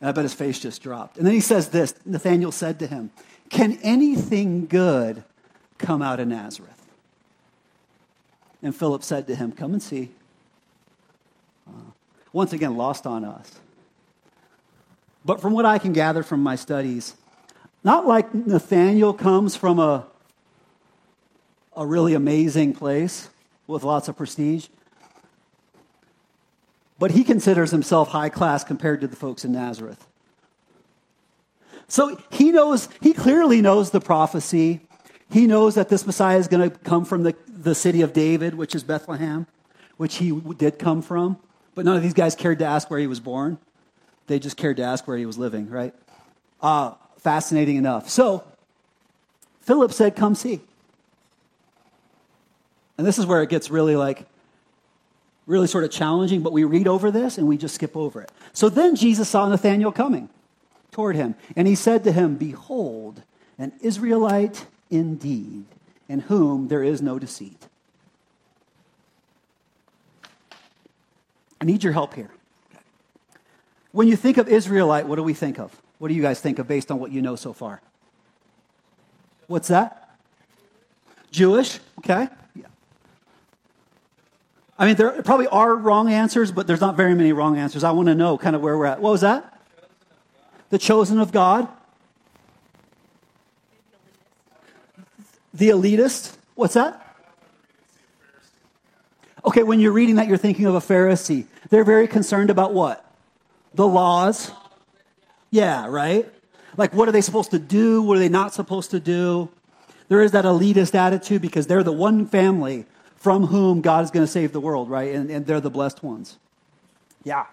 [0.00, 1.16] And I bet his face just dropped.
[1.16, 3.10] And then he says this Nathaniel said to him,
[3.50, 5.24] Can anything good
[5.78, 6.72] come out of Nazareth?
[8.62, 10.10] And Philip said to him, Come and see.
[11.66, 11.90] Uh,
[12.32, 13.60] once again, lost on us.
[15.24, 17.14] But from what I can gather from my studies,
[17.84, 20.06] not like Nathaniel comes from a,
[21.78, 23.30] a really amazing place
[23.68, 24.66] with lots of prestige,
[26.98, 30.04] but he considers himself high class compared to the folks in Nazareth.
[31.86, 34.80] So he knows, he clearly knows the prophecy.
[35.30, 38.56] He knows that this Messiah is going to come from the, the city of David,
[38.56, 39.46] which is Bethlehem,
[39.96, 41.38] which he did come from.
[41.76, 43.56] But none of these guys cared to ask where he was born.
[44.26, 45.94] They just cared to ask where he was living, right?
[46.60, 48.10] Uh, fascinating enough.
[48.10, 48.42] So
[49.60, 50.60] Philip said, Come see.
[52.98, 54.26] And this is where it gets really like,
[55.46, 58.30] really sort of challenging, but we read over this and we just skip over it.
[58.52, 60.28] So then Jesus saw Nathanael coming
[60.90, 63.22] toward him, and he said to him, Behold,
[63.56, 65.64] an Israelite indeed,
[66.08, 67.68] in whom there is no deceit.
[71.60, 72.30] I need your help here.
[73.92, 75.74] When you think of Israelite, what do we think of?
[75.98, 77.80] What do you guys think of based on what you know so far?
[79.46, 80.18] What's that?
[81.30, 82.28] Jewish, okay.
[84.78, 87.82] I mean, there probably are wrong answers, but there's not very many wrong answers.
[87.82, 89.00] I want to know kind of where we're at.
[89.00, 89.60] What was that?
[90.70, 91.68] The chosen of God.
[95.52, 96.36] The elitist.
[96.54, 97.04] What's that?
[99.44, 101.46] Okay, when you're reading that, you're thinking of a Pharisee.
[101.70, 103.04] They're very concerned about what?
[103.74, 104.52] The laws.
[105.50, 106.30] Yeah, right?
[106.76, 108.02] Like, what are they supposed to do?
[108.02, 109.48] What are they not supposed to do?
[110.08, 112.86] There is that elitist attitude because they're the one family
[113.18, 115.14] from whom God is going to save the world, right?
[115.14, 116.38] And, and they're the blessed ones.
[117.24, 117.46] Yeah.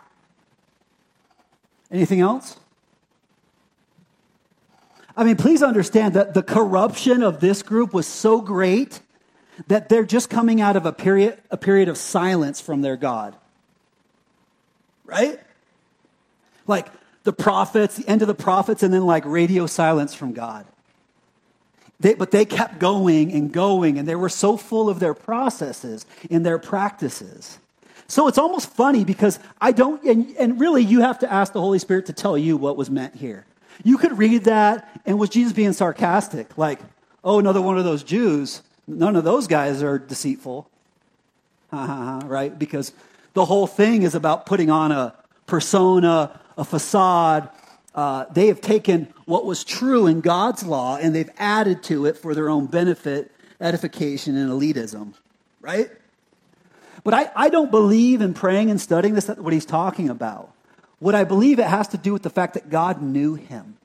[1.91, 2.57] Anything else?
[5.17, 8.99] I mean, please understand that the corruption of this group was so great
[9.67, 13.35] that they're just coming out of a period, a period of silence from their God.
[15.05, 15.39] Right?
[16.67, 16.87] Like
[17.23, 20.65] the prophets, the end of the prophets, and then like radio silence from God.
[21.99, 26.05] They, but they kept going and going, and they were so full of their processes
[26.29, 27.57] and their practices.
[28.07, 31.61] So it's almost funny because I don't, and, and really you have to ask the
[31.61, 33.45] Holy Spirit to tell you what was meant here.
[33.83, 36.57] You could read that, and was Jesus being sarcastic?
[36.57, 36.79] Like,
[37.23, 38.61] oh, another one of those Jews.
[38.87, 40.69] None of those guys are deceitful.
[41.71, 42.57] right?
[42.57, 42.91] Because
[43.33, 45.13] the whole thing is about putting on a
[45.47, 47.49] persona, a facade,
[47.95, 52.17] uh, they have taken what was true in God's law and they've added to it
[52.17, 53.31] for their own benefit,
[53.61, 55.13] edification, and elitism,
[55.61, 55.89] right?
[57.05, 60.51] But I, I don't believe in praying and studying this, what he's talking about.
[60.99, 63.77] What I believe it has to do with the fact that God knew him.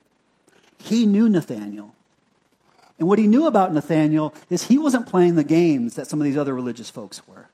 [0.78, 1.94] He knew Nathaniel.
[2.98, 6.24] And what he knew about Nathaniel is he wasn't playing the games that some of
[6.24, 7.49] these other religious folks were.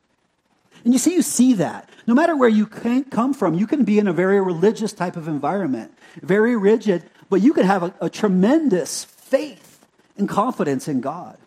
[0.87, 1.91] And you see, you see that.
[2.07, 5.27] No matter where you come from, you can be in a very religious type of
[5.27, 9.85] environment, very rigid, but you can have a, a tremendous faith
[10.17, 11.39] and confidence in God.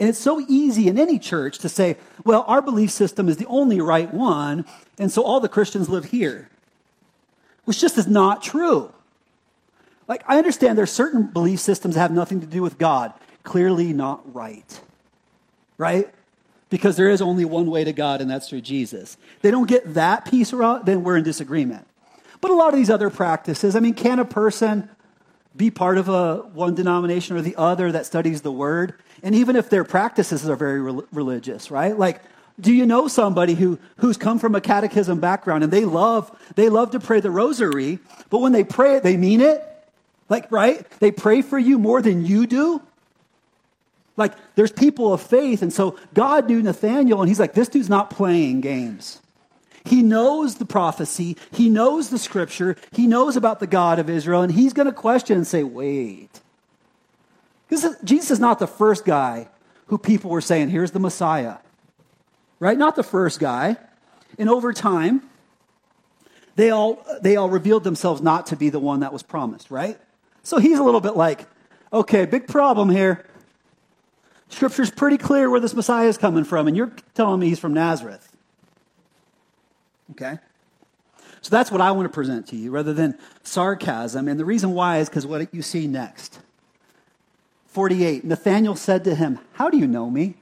[0.00, 3.46] And it's so easy in any church to say, well, our belief system is the
[3.46, 4.64] only right one,
[4.98, 6.50] and so all the Christians live here.
[7.66, 8.92] Which just is not true.
[10.08, 13.12] Like, I understand there's certain belief systems that have nothing to do with God.
[13.44, 14.80] Clearly not right.
[15.76, 16.12] Right?
[16.70, 19.16] Because there is only one way to God, and that's through Jesus.
[19.42, 21.86] They don't get that piece right, then we're in disagreement.
[22.40, 24.88] But a lot of these other practices, I mean, can a person
[25.56, 28.94] be part of a one denomination or the other that studies the word?
[29.22, 31.98] And even if their practices are very re- religious, right?
[31.98, 32.22] Like,
[32.60, 36.68] do you know somebody who, who's come from a catechism background and they love, they
[36.68, 37.98] love to pray the rosary,
[38.30, 39.64] but when they pray it, they mean it?
[40.28, 40.88] Like, right?
[41.00, 42.82] They pray for you more than you do?
[44.18, 45.62] Like, there's people of faith.
[45.62, 49.22] And so God knew Nathaniel, and he's like, this dude's not playing games.
[49.84, 54.42] He knows the prophecy, he knows the scripture, he knows about the God of Israel,
[54.42, 56.42] and he's going to question and say, wait.
[57.68, 59.48] Because Jesus is not the first guy
[59.86, 61.56] who people were saying, here's the Messiah.
[62.60, 62.76] right?
[62.76, 63.76] Not the first guy.
[64.38, 65.22] And over time,
[66.56, 69.98] they all, they all revealed themselves not to be the one that was promised, right?
[70.42, 71.46] So he's a little bit like,
[71.92, 73.24] okay, big problem here.
[74.48, 77.74] Scripture's pretty clear where this Messiah is coming from, and you're telling me he's from
[77.74, 78.34] Nazareth.
[80.12, 80.38] Okay?
[81.40, 84.28] So that's what I want to present to you rather than sarcasm.
[84.28, 86.40] And the reason why is because what you see next.
[87.68, 90.34] 48 Nathanael said to him, How do you know me?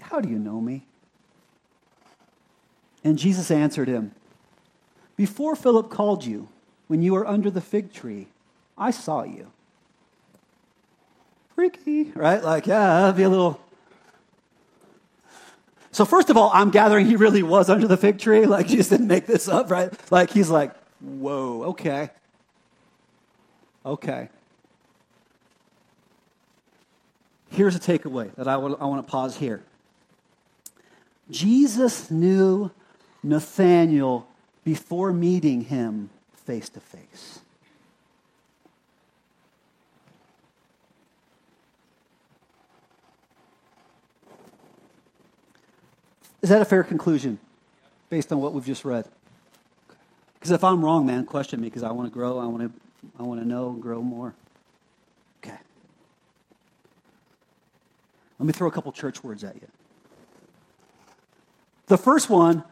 [0.00, 0.86] How do you know me?
[3.04, 4.12] And Jesus answered him,
[5.16, 6.48] Before Philip called you,
[6.86, 8.28] when you were under the fig tree,
[8.78, 9.52] I saw you.
[11.54, 12.42] Freaky, right?
[12.42, 13.60] Like, yeah, that'd be a little.
[15.90, 18.46] So, first of all, I'm gathering he really was under the fig tree.
[18.46, 19.92] Like, Jesus didn't make this up, right?
[20.10, 22.10] Like, he's like, whoa, okay.
[23.84, 24.28] Okay.
[27.50, 29.62] Here's a takeaway that I, I want to pause here.
[31.30, 32.70] Jesus knew
[33.22, 34.26] Nathanael
[34.64, 37.31] before meeting him face to face.
[46.42, 47.38] Is that a fair conclusion
[48.10, 49.06] based on what we've just read?
[50.34, 52.80] Because if I'm wrong, man, question me because I want to grow, I want to,
[53.18, 54.34] I want to know and grow more.
[55.42, 55.56] Okay.
[58.40, 59.68] Let me throw a couple church words at you.
[61.86, 62.64] The first one,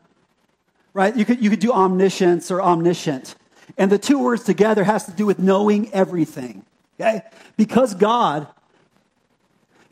[0.94, 3.36] right, you could, you could do omniscience or omniscient.
[3.78, 6.64] And the two words together has to do with knowing everything.
[6.98, 7.22] Okay?
[7.56, 8.48] Because God,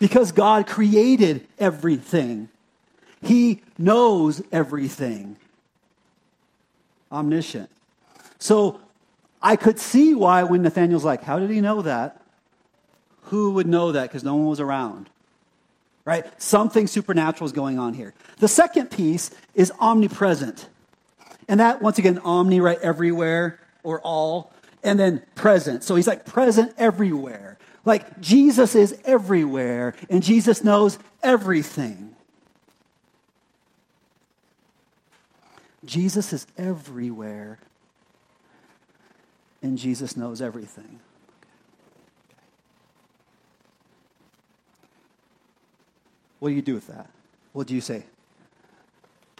[0.01, 2.49] because God created everything,
[3.23, 5.37] He knows everything.
[7.11, 7.71] Omniscient.
[8.39, 8.81] So
[9.43, 12.23] I could see why when Nathaniel's like, How did he know that?
[13.23, 14.03] Who would know that?
[14.03, 15.11] Because no one was around
[16.09, 16.25] right?
[16.41, 18.15] Something supernatural is going on here.
[18.39, 20.67] The second piece is omnipresent.
[21.49, 22.79] And that, once again, omni, right?
[22.81, 24.51] Everywhere or all.
[24.83, 25.85] And then present.
[25.85, 27.59] So he's like present everywhere.
[27.85, 32.17] Like Jesus is everywhere and Jesus knows everything.
[35.89, 37.59] Jesus is everywhere
[39.63, 41.01] and Jesus knows everything.
[46.41, 47.09] What do you do with that?
[47.53, 48.05] What do you say?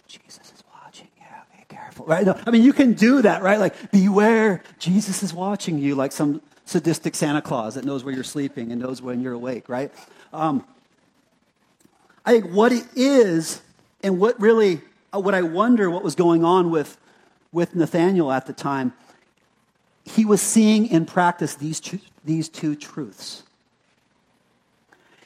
[0.07, 1.07] Jesus is watching.
[1.19, 2.07] Yeah, be careful.
[2.07, 2.25] Right?
[2.25, 3.59] No, I mean, you can do that, right?
[3.59, 8.23] Like, beware, Jesus is watching you, like some sadistic Santa Claus that knows where you're
[8.23, 9.93] sleeping and knows when you're awake, right?
[10.33, 10.65] Um,
[12.25, 13.61] I think what it is,
[14.03, 14.81] and what really,
[15.13, 16.97] uh, what I wonder what was going on with,
[17.51, 18.93] with Nathaniel at the time,
[20.03, 23.43] he was seeing in practice these two, these two truths.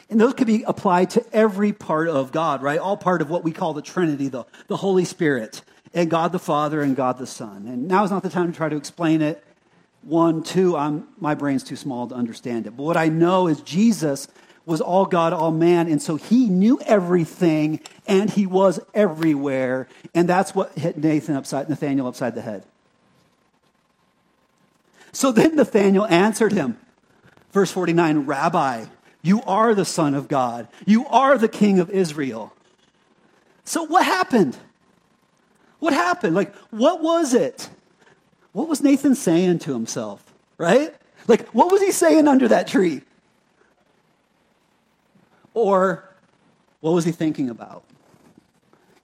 [0.10, 2.80] And those could be applied to every part of God, right?
[2.80, 5.64] All part of what we call the Trinity, the, the Holy Spirit,
[5.94, 7.66] and God the Father and God the Son.
[7.68, 9.44] And now is not the time to try to explain it.
[10.02, 12.78] One, two, I'm, my brain's too small to understand it.
[12.78, 14.28] But what I know is Jesus
[14.66, 19.88] was all God, all man, and so he knew everything and he was everywhere.
[20.14, 22.64] And that's what hit Nathan upside, Nathaniel upside the head.
[25.11, 26.78] So then Nathaniel answered him,
[27.51, 28.86] verse 49, Rabbi,
[29.22, 30.68] you are the Son of God.
[30.86, 32.53] You are the King of Israel.
[33.64, 34.57] So, what happened?
[35.80, 36.36] What happened?
[36.36, 37.70] Like, what was it?
[38.51, 40.93] What was Nathan saying to himself, right?
[41.28, 43.01] Like, what was he saying under that tree?
[45.54, 46.10] Or
[46.82, 47.84] what was he thinking about?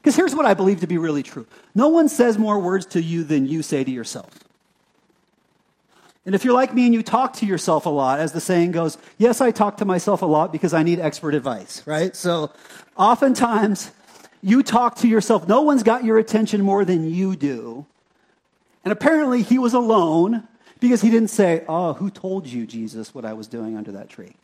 [0.01, 1.45] Because here's what I believe to be really true
[1.75, 4.31] no one says more words to you than you say to yourself.
[6.25, 8.71] And if you're like me and you talk to yourself a lot, as the saying
[8.71, 12.15] goes, yes, I talk to myself a lot because I need expert advice, right?
[12.15, 12.51] So
[12.97, 13.91] oftentimes
[14.41, 15.47] you talk to yourself.
[15.47, 17.85] No one's got your attention more than you do.
[18.83, 20.47] And apparently he was alone
[20.79, 24.09] because he didn't say, Oh, who told you, Jesus, what I was doing under that
[24.09, 24.35] tree?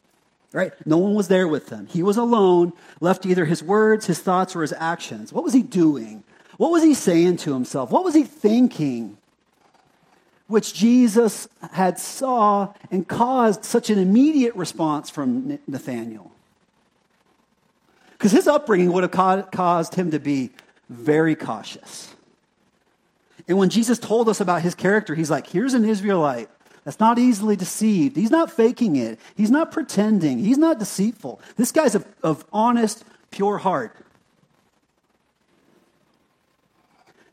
[0.52, 0.74] Right?
[0.86, 1.88] No one was there with him.
[1.88, 5.34] He was alone, left either his words, his thoughts, or his actions.
[5.34, 6.24] What was he doing?
[6.58, 7.91] What was he saying to himself?
[7.91, 9.18] What was he thinking?
[10.48, 16.32] which Jesus had saw and caused such an immediate response from Nathanael.
[18.12, 20.52] Because his upbringing would have caused him to be
[20.89, 22.14] very cautious.
[23.48, 26.50] And when Jesus told us about his character, he's like, here's an Israelite
[26.86, 28.16] that's not easily deceived.
[28.16, 29.20] He's not faking it.
[29.36, 30.38] He's not pretending.
[30.38, 31.42] He's not deceitful.
[31.58, 33.98] This guy's of, of honest, pure heart.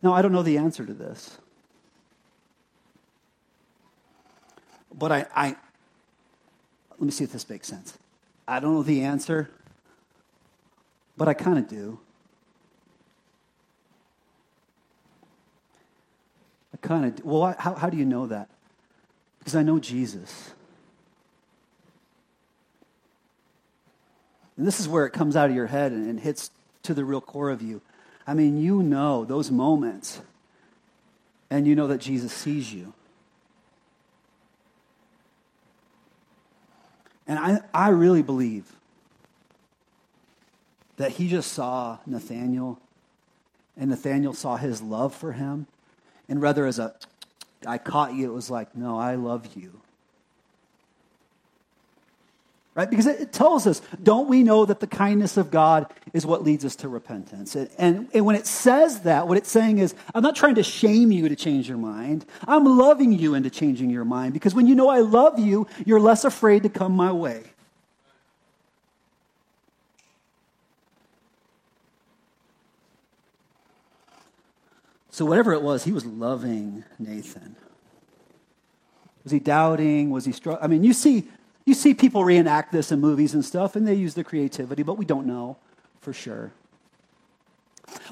[0.03, 1.39] Now, I don't know the answer to this.
[4.93, 5.57] But I, I,
[6.91, 7.97] let me see if this makes sense.
[8.49, 9.51] I don't know the answer,
[11.17, 12.01] but I kind of do.
[16.73, 18.49] I kind of Well, I, how, how do you know that?
[19.43, 20.53] Because I know Jesus.
[24.57, 26.53] And this is where it comes out of your head and, hits
[26.85, 27.81] to the real core of you.
[28.25, 30.21] I mean, you know those moments,
[31.51, 32.93] and you know that Jesus sees you.
[37.27, 38.77] And I, I really believe
[40.99, 42.79] that he just saw Nathaniel,
[43.77, 45.67] and Nathaniel saw his love for him.
[46.29, 46.95] And rather, as a,
[47.67, 49.83] I caught you, it was like, no, I love you
[52.75, 52.89] right?
[52.89, 56.65] Because it tells us, don't we know that the kindness of God is what leads
[56.65, 57.55] us to repentance?
[57.55, 61.13] And, and, when it says that, what it's saying is, I'm not trying to shame
[61.13, 62.25] you to change your mind.
[62.47, 66.01] I'm loving you into changing your mind because when you know I love you, you're
[66.01, 67.43] less afraid to come my way.
[75.13, 77.55] So, whatever it was, he was loving Nathan.
[79.23, 80.11] Was he doubting?
[80.11, 80.65] Was he struggling?
[80.65, 81.29] I mean, you see
[81.67, 84.97] you see people reenact this in movies and stuff, and they use the creativity, but
[84.97, 85.59] we don't know
[86.01, 86.51] for sure.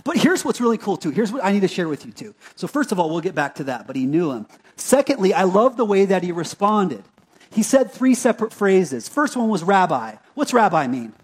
[0.05, 1.09] But here's what's really cool, too.
[1.09, 2.34] Here's what I need to share with you, too.
[2.55, 4.46] So, first of all, we'll get back to that, but he knew him.
[4.76, 7.03] Secondly, I love the way that he responded.
[7.51, 9.09] He said three separate phrases.
[9.09, 10.16] First one was rabbi.
[10.34, 11.14] What's rabbi mean?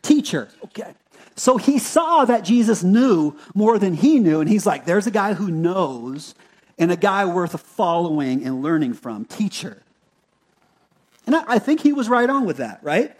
[0.00, 0.48] Teacher.
[0.64, 0.94] Okay.
[1.36, 5.10] So he saw that Jesus knew more than he knew, and he's like, there's a
[5.10, 6.34] guy who knows
[6.78, 9.24] and a guy worth following and learning from.
[9.24, 9.82] Teacher.
[11.26, 13.16] And I, think he was right on with that, right?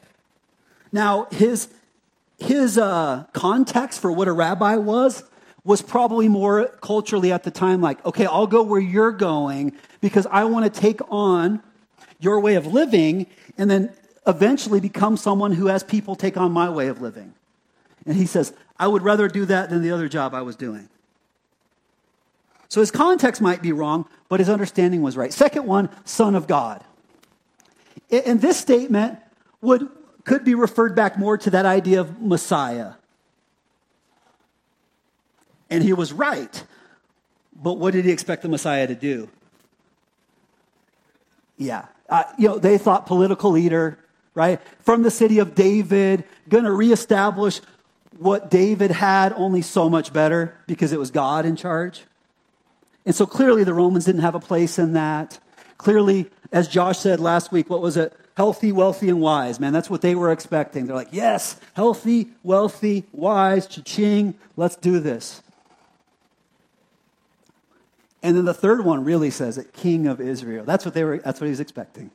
[0.93, 1.69] Now, his,
[2.39, 5.25] his uh, context for what a rabbi was
[5.65, 10.27] was probably more culturally at the time like, okay, I'll go where you're going because
[10.27, 11.63] I want to take on
[12.21, 13.93] your way of living and then
[14.27, 17.33] eventually become someone who has people take on my way of living.
[18.07, 20.89] And he says, I would rather do that than the other job I was doing.
[22.69, 25.33] So his context might be wrong, but his understanding was right.
[25.33, 26.83] Second one, son of God.
[28.11, 29.19] And this statement
[29.61, 29.89] would,
[30.25, 32.95] could be referred back more to that idea of Messiah.
[35.71, 36.65] And he was right.
[37.55, 39.29] But what did he expect the Messiah to do?
[41.57, 41.87] Yeah.
[42.09, 43.99] Uh, you know, they thought political leader,
[44.35, 44.61] right?
[44.81, 47.61] From the city of David, going to reestablish
[48.19, 52.03] what David had, only so much better because it was God in charge.
[53.07, 55.39] And so clearly the Romans didn't have a place in that.
[55.77, 58.13] Clearly, as Josh said last week, what was it?
[58.37, 59.61] Healthy, wealthy, and wise.
[59.61, 60.87] Man, that's what they were expecting.
[60.87, 65.43] They're like, yes, healthy, wealthy, wise, cha-ching, let's do this.
[68.23, 70.65] And then the third one really says it, King of Israel.
[70.65, 72.11] That's what they were, that's what he was expecting.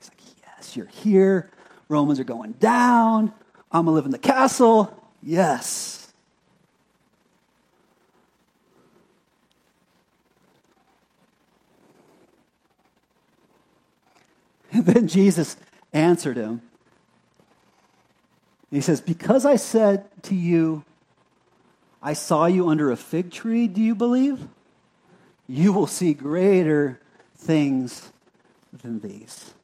[0.00, 1.48] He's like, yes, you're here.
[1.88, 3.32] Romans are going down.
[3.70, 5.00] I'm gonna live in the castle.
[5.24, 6.00] Yes.
[14.72, 15.56] And then Jesus
[15.92, 16.60] answered him.
[18.72, 20.84] He says, Because I said to you,
[22.02, 24.48] I saw you under a fig tree, do you believe?
[25.46, 27.00] You will see greater
[27.36, 28.10] things
[28.82, 29.54] than these.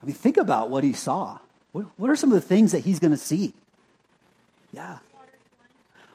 [0.00, 1.40] I mean, think about what he saw.
[1.72, 3.54] What, what are some of the things that he's going to see?
[4.72, 4.98] Yeah.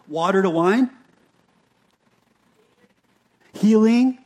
[0.07, 0.89] Water to wine?
[3.53, 4.19] Healing?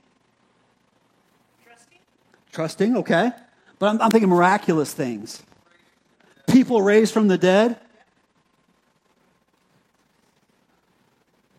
[2.52, 3.32] Trusting, okay.
[3.78, 5.42] But I'm, I'm thinking miraculous things.
[6.50, 7.80] People raised from the dead.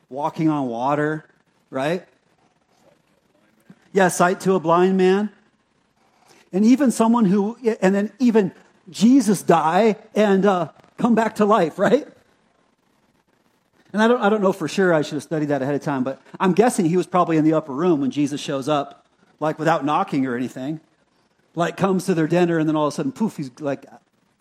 [0.08, 1.24] Walking on water,
[1.70, 2.06] right?
[3.92, 5.30] Yeah, sight to a blind man.
[6.52, 8.52] And even someone who, and then even
[8.90, 10.68] Jesus die and uh,
[10.98, 12.06] come back to life, right?
[13.92, 14.92] And I don't, I don't know for sure.
[14.94, 17.44] I should have studied that ahead of time, but I'm guessing he was probably in
[17.44, 19.06] the upper room when Jesus shows up
[19.40, 20.80] like without knocking or anything.
[21.54, 23.86] Like comes to their dinner and then all of a sudden, poof, he's like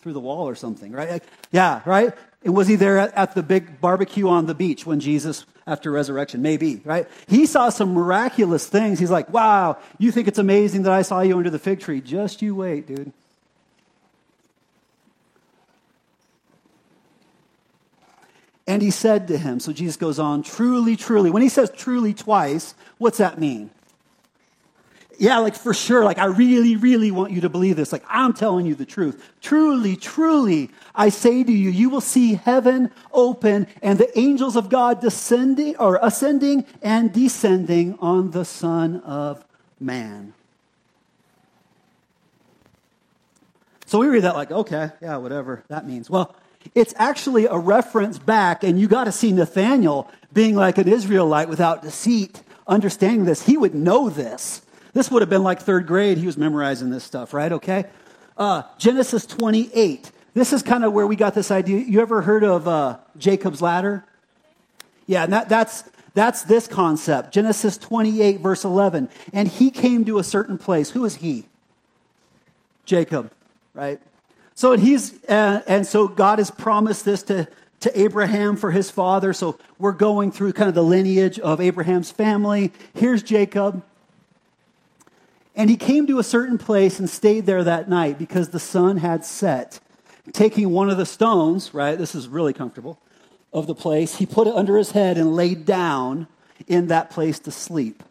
[0.02, 1.10] through the wall or something, right?
[1.10, 2.14] Like, yeah, right?
[2.44, 5.92] And was he there at, at the big barbecue on the beach when Jesus, after
[5.92, 6.42] resurrection?
[6.42, 7.08] Maybe, right?
[7.28, 9.00] He saw some miraculous things.
[9.00, 12.00] He's like, wow, you think it's amazing that I saw you under the fig tree.
[12.00, 13.12] Just you wait, dude.
[18.70, 21.30] And he said to him, so Jesus goes on, truly, truly.
[21.30, 23.72] When he says truly twice, what's that mean?
[25.20, 27.92] yeah, like for sure, like I really, really want you to believe this.
[27.92, 29.22] Like I'm telling you the truth.
[29.42, 34.70] Truly, truly, I say to you, you will see heaven open and the angels of
[34.70, 39.46] God descending or ascending and descending on the Son of
[39.78, 40.34] Man.
[43.88, 46.10] So we read that like, okay, yeah, whatever that means.
[46.10, 46.34] Well,
[46.76, 51.50] it's actually a reference back, and you got to see Nathaniel being like an Israelite
[51.50, 53.46] without deceit, understanding this.
[53.46, 54.62] He would know this.
[54.94, 56.18] This would have been like third grade.
[56.18, 57.52] He was memorizing this stuff, right?
[57.52, 57.86] Okay.
[58.38, 60.12] Uh, Genesis 28.
[60.34, 61.80] This is kind of where we got this idea.
[61.80, 64.06] You ever heard of uh, Jacob's ladder?
[65.08, 65.84] Yeah, and that, that's
[66.14, 67.34] that's this concept.
[67.34, 69.10] Genesis 28, verse 11.
[69.32, 70.92] And he came to a certain place.
[70.92, 71.46] Who is he?
[72.86, 73.32] Jacob,
[73.74, 74.02] right?
[74.60, 77.48] So and he's uh, and so God has promised this to
[77.80, 79.32] to Abraham for his father.
[79.32, 82.74] So we're going through kind of the lineage of Abraham's family.
[82.94, 83.82] Here's Jacob.
[85.56, 88.98] And he came to a certain place and stayed there that night because the sun
[88.98, 89.80] had set.
[90.34, 91.98] Taking one of the stones, right?
[91.98, 93.00] This is really comfortable
[93.54, 96.28] of the place, he put it under his head and laid down
[96.68, 98.04] in that place to sleep.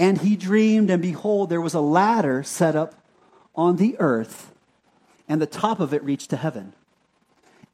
[0.00, 2.96] And he dreamed, and behold, there was a ladder set up
[3.54, 4.49] on the earth,
[5.30, 6.72] and the top of it reached to heaven.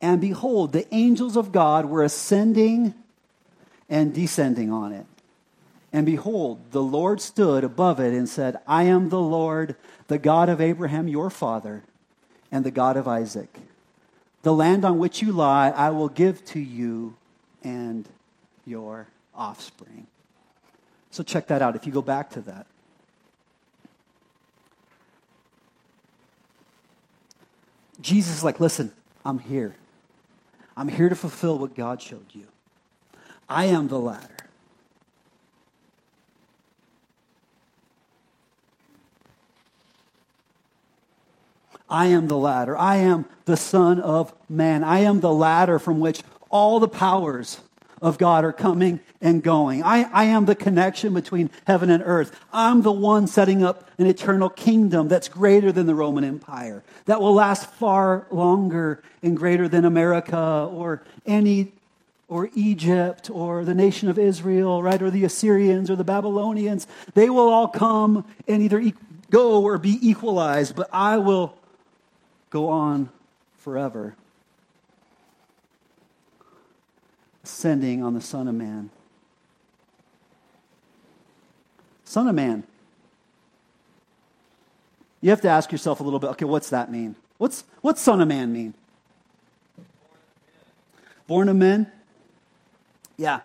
[0.02, 2.92] And behold, the angels of God were ascending
[3.88, 5.07] and descending on it.
[5.90, 9.74] And behold, the Lord stood above it and said, I am the Lord,
[10.09, 11.82] the God of Abraham your father,
[12.52, 13.59] and the God of Isaac.
[14.42, 17.16] The land on which you lie, I will give to you
[17.64, 18.07] and
[18.66, 20.07] your offspring.
[21.11, 22.66] So check that out if you go back to that.
[28.07, 28.92] Jesus is like, listen,
[29.24, 29.74] I'm here.
[30.76, 32.46] I'm here to fulfill what God showed you.
[33.48, 34.28] I am the ladder.
[41.90, 42.78] I am the ladder.
[42.78, 44.84] I am the Son of Man.
[44.84, 47.59] I am the ladder from which all the powers
[48.00, 49.82] of God are coming and going.
[49.82, 52.38] I, I am the connection between heaven and earth.
[52.52, 57.20] I'm the one setting up an eternal kingdom that's greater than the Roman Empire, that
[57.20, 61.72] will last far longer and greater than America or any
[62.28, 65.00] or Egypt or the nation of Israel, right?
[65.00, 66.86] Or the Assyrians or the Babylonians.
[67.14, 68.92] They will all come and either
[69.30, 71.57] go or be equalized, but I will
[72.50, 73.11] go on
[73.59, 74.16] forever.
[77.44, 78.90] Ascending on the Son of Man.
[82.04, 82.64] Son of Man.
[85.26, 87.16] You have to ask yourself a little bit okay, what's that mean?
[87.38, 88.74] What's, what's Son of Man mean?
[91.26, 91.90] Born of men?
[93.16, 93.40] Yeah.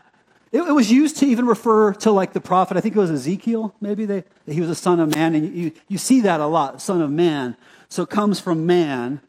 [0.52, 3.10] It, it, was used to even refer to like the prophet, I think it was
[3.10, 5.34] Ezekiel, maybe they, he was a son of man.
[5.34, 7.58] And you, you see that a lot, son of man.
[7.90, 9.20] So it comes from man.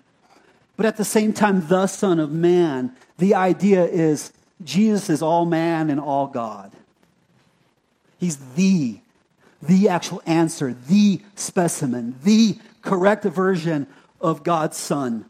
[0.77, 4.31] But at the same time, the Son of Man, the idea is
[4.63, 6.71] Jesus is all man and all God.
[8.19, 9.01] He's the,
[9.63, 13.87] the actual answer, the specimen, the correct version
[14.21, 15.25] of God's Son.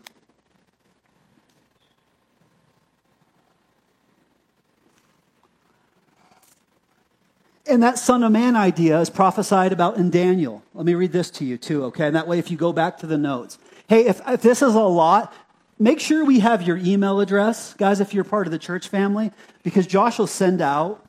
[7.67, 10.63] And that Son of Man idea is prophesied about in Daniel.
[10.75, 12.07] Let me read this to you, too, okay?
[12.07, 13.59] And that way, if you go back to the notes.
[13.87, 15.33] Hey, if, if this is a lot,
[15.79, 19.31] make sure we have your email address, guys, if you're part of the church family,
[19.63, 21.07] because Josh will send out.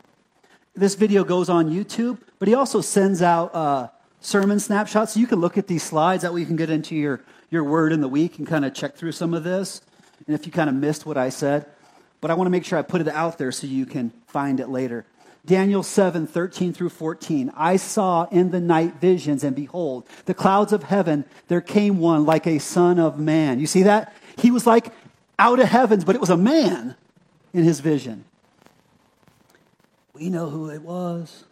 [0.76, 3.90] This video goes on YouTube, but he also sends out uh,
[4.22, 6.24] sermon snapshots so you can look at these slides.
[6.24, 7.22] That way, you can get into your,
[7.52, 9.82] your word in the week and kind of check through some of this.
[10.26, 11.68] And if you kind of missed what I said,
[12.22, 14.60] but I want to make sure I put it out there so you can find
[14.60, 15.06] it later.
[15.46, 17.52] Daniel 7, 13 through 14.
[17.56, 22.26] I saw in the night visions, and behold, the clouds of heaven, there came one
[22.26, 23.60] like a son of man.
[23.60, 24.16] You see that?
[24.40, 24.92] He was like
[25.38, 26.96] out of heavens, but it was a man
[27.54, 28.26] in his vision.
[30.14, 31.44] We know who it was.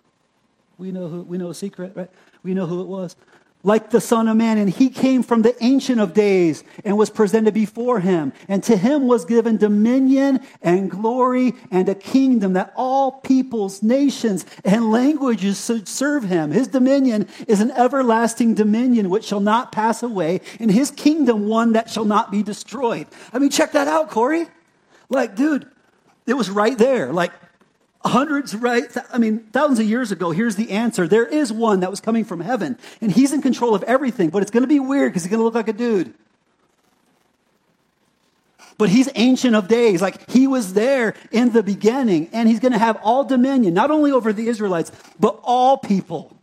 [0.78, 2.10] We know who we know a secret, right?
[2.44, 3.16] We know who it was
[3.64, 7.10] like the Son of Man, and he came from the Ancient of Days and was
[7.10, 8.34] presented before him.
[8.48, 14.46] And to him was given dominion and glory and a kingdom that all peoples, nations,
[14.66, 16.52] and languages should serve him.
[16.52, 21.74] His dominion is an everlasting dominion which shall not pass away, and his kingdom one
[21.74, 23.08] that shall not be destroyed.
[23.32, 24.48] I mean, check that out, Corey.
[25.10, 25.70] Like, dude,
[26.26, 27.14] it was right there.
[27.14, 27.32] Like,
[28.04, 28.86] hundreds, right?
[29.12, 31.08] I mean, thousands of years ago, here's the answer.
[31.08, 34.42] There is one that was coming from heaven, and he's in control of everything, but
[34.42, 36.14] it's going to be weird because he's going to look like a dude.
[38.78, 40.02] But he's ancient of days.
[40.02, 43.92] Like he was there in the beginning, and he's going to have all dominion, not
[43.92, 46.36] only over the Israelites, but all people.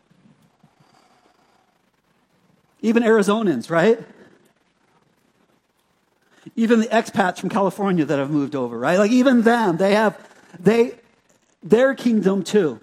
[2.80, 3.98] Even Arizonans, right?
[6.54, 8.98] Even the expats from California that have moved over, right?
[8.98, 10.16] Like even them, they have,
[10.60, 10.94] they,
[11.62, 12.80] their kingdom too.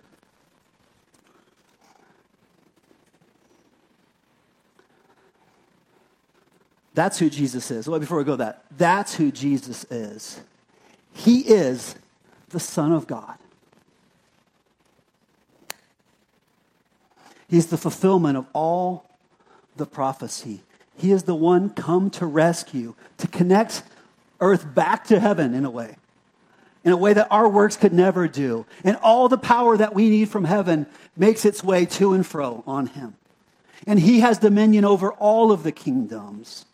[6.93, 7.89] That's who Jesus is.
[7.89, 10.39] Well, before we go that, that's who Jesus is.
[11.11, 11.95] He is
[12.49, 13.37] the Son of God.
[17.47, 19.05] He's the fulfillment of all
[19.75, 20.61] the prophecy.
[20.97, 23.83] He is the one come to rescue, to connect
[24.39, 25.97] earth back to heaven in a way,
[26.85, 28.65] in a way that our works could never do.
[28.83, 30.85] And all the power that we need from heaven
[31.17, 33.15] makes its way to and fro on him.
[33.87, 36.65] And he has dominion over all of the kingdoms.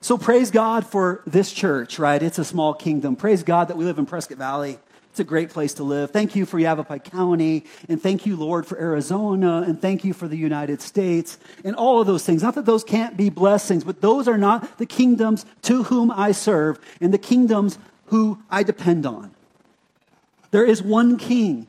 [0.00, 2.20] So praise God for this church, right?
[2.20, 3.14] It's a small kingdom.
[3.14, 4.78] Praise God that we live in Prescott Valley.
[5.10, 6.10] It's a great place to live.
[6.10, 10.26] Thank you for Yavapai County, and thank you, Lord, for Arizona, and thank you for
[10.26, 12.42] the United States, and all of those things.
[12.42, 16.32] Not that those can't be blessings, but those are not the kingdoms to whom I
[16.32, 19.32] serve and the kingdoms who I depend on.
[20.50, 21.66] There is one king,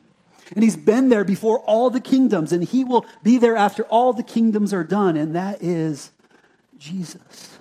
[0.54, 4.12] and he's been there before all the kingdoms, and he will be there after all
[4.12, 6.12] the kingdoms are done, and that is
[6.78, 7.58] Jesus.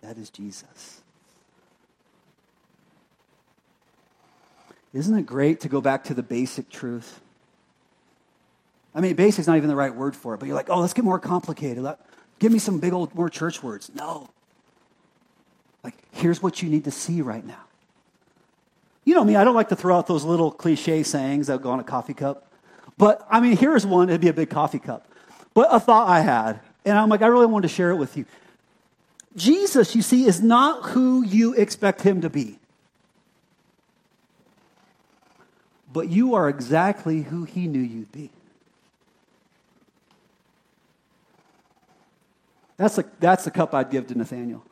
[0.00, 1.02] That is Jesus.
[4.94, 7.20] Isn't it great to go back to the basic truth?
[8.94, 10.94] I mean, basic's not even the right word for it, but you're like, oh, let's
[10.94, 11.84] get more complicated.
[12.38, 13.90] Give me some big old more church words.
[13.94, 14.28] No.
[15.82, 17.64] Like, here's what you need to see right now.
[19.04, 21.70] You know me, I don't like to throw out those little cliche sayings that go
[21.70, 22.50] on a coffee cup.
[22.98, 25.06] But I mean, here's one, it'd be a big coffee cup.
[25.54, 28.16] But a thought I had, and I'm like, I really wanted to share it with
[28.16, 28.26] you.
[29.36, 32.58] Jesus, you see, is not who you expect him to be.
[35.92, 38.30] But you are exactly who he knew you'd be.
[42.76, 44.62] That's the, that's the cup I'd give to Nathaniel.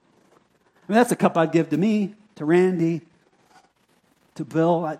[0.88, 3.00] I mean, that's the cup I'd give to me, to Randy,
[4.34, 4.84] to Bill.
[4.84, 4.98] I,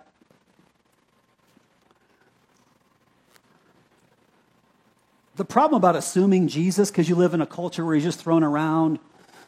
[5.37, 8.43] the problem about assuming Jesus, because you live in a culture where he's just thrown
[8.43, 8.99] around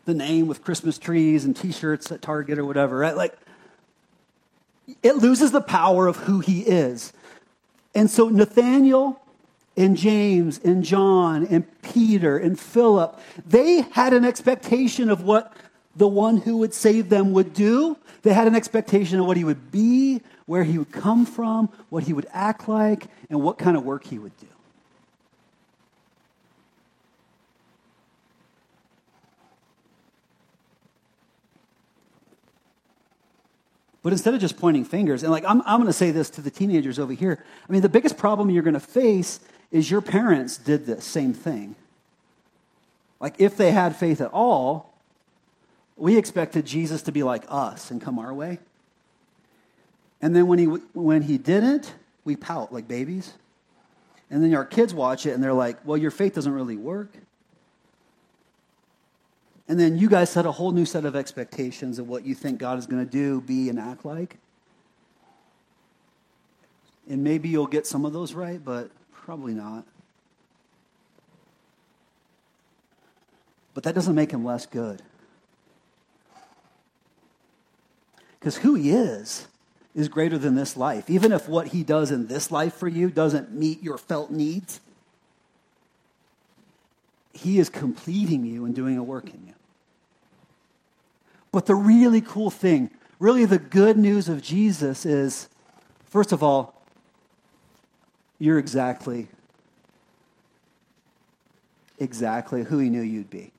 [0.04, 3.16] the name with Christmas trees and t shirts at Target or whatever, right?
[3.16, 3.36] Like,
[5.02, 7.12] it loses the power of who he is.
[7.94, 9.20] And so Nathaniel
[9.76, 15.52] and James and John and Peter and Philip, they had an expectation of what
[15.94, 17.96] the one who would save them would do.
[18.22, 22.04] They had an expectation of what he would be, where he would come from, what
[22.04, 24.46] he would act like, and what kind of work he would do.
[34.02, 36.40] But instead of just pointing fingers, and like I'm, I'm going to say this to
[36.40, 37.44] the teenagers over here.
[37.68, 39.40] I mean, the biggest problem you're going to face
[39.70, 41.74] is your parents did the same thing.
[43.20, 44.92] Like, if they had faith at all,
[45.96, 48.58] we expected Jesus to be like us and come our way.
[50.20, 51.94] And then when he, when he didn't,
[52.24, 53.32] we pout like babies.
[54.30, 57.12] And then our kids watch it and they're like, well, your faith doesn't really work.
[59.68, 62.58] And then you guys set a whole new set of expectations of what you think
[62.58, 64.36] God is going to do, be, and act like.
[67.08, 68.90] And maybe you'll get some of those right, but
[69.26, 69.84] probably not.
[73.74, 75.02] But that doesn't make him less good.
[78.38, 79.48] Because who he is
[79.96, 81.10] is greater than this life.
[81.10, 84.80] Even if what he does in this life for you doesn't meet your felt needs,
[87.32, 89.54] he is completing you and doing a work in you.
[91.50, 95.48] But the really cool thing, really the good news of Jesus is
[96.04, 96.75] first of all,
[98.38, 99.28] you're exactly,
[101.98, 103.52] exactly who he knew you'd be.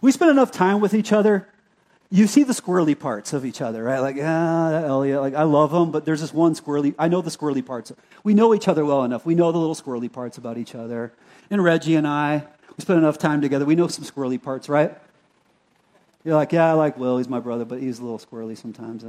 [0.00, 1.46] We spend enough time with each other.
[2.10, 4.00] You see the squirrely parts of each other, right?
[4.00, 6.94] Like, ah, Elliot, like I love him, but there's this one squirrely.
[6.98, 7.92] I know the squirrely parts.
[8.24, 9.24] We know each other well enough.
[9.24, 11.12] We know the little squirrely parts about each other.
[11.50, 12.46] And Reggie and I,
[12.76, 13.64] we spend enough time together.
[13.64, 14.96] We know some squirrely parts, right?
[16.24, 17.18] You're like, yeah, I like Will.
[17.18, 19.04] He's my brother, but he's a little squirrely sometimes.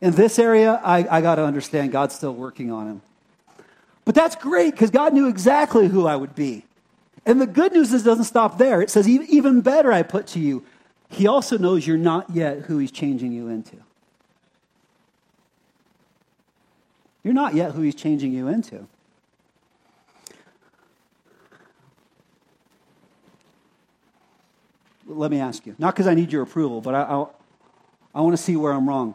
[0.00, 3.02] In this area, I, I got to understand God's still working on him.
[4.04, 6.64] But that's great because God knew exactly who I would be.
[7.26, 8.80] And the good news is it doesn't stop there.
[8.80, 10.64] It says, even better, I put to you,
[11.08, 13.76] He also knows you're not yet who He's changing you into.
[17.22, 18.86] You're not yet who He's changing you into.
[25.10, 27.26] let me ask you, not because I need your approval, but I, I,
[28.14, 29.14] I want to see where I'm wrong.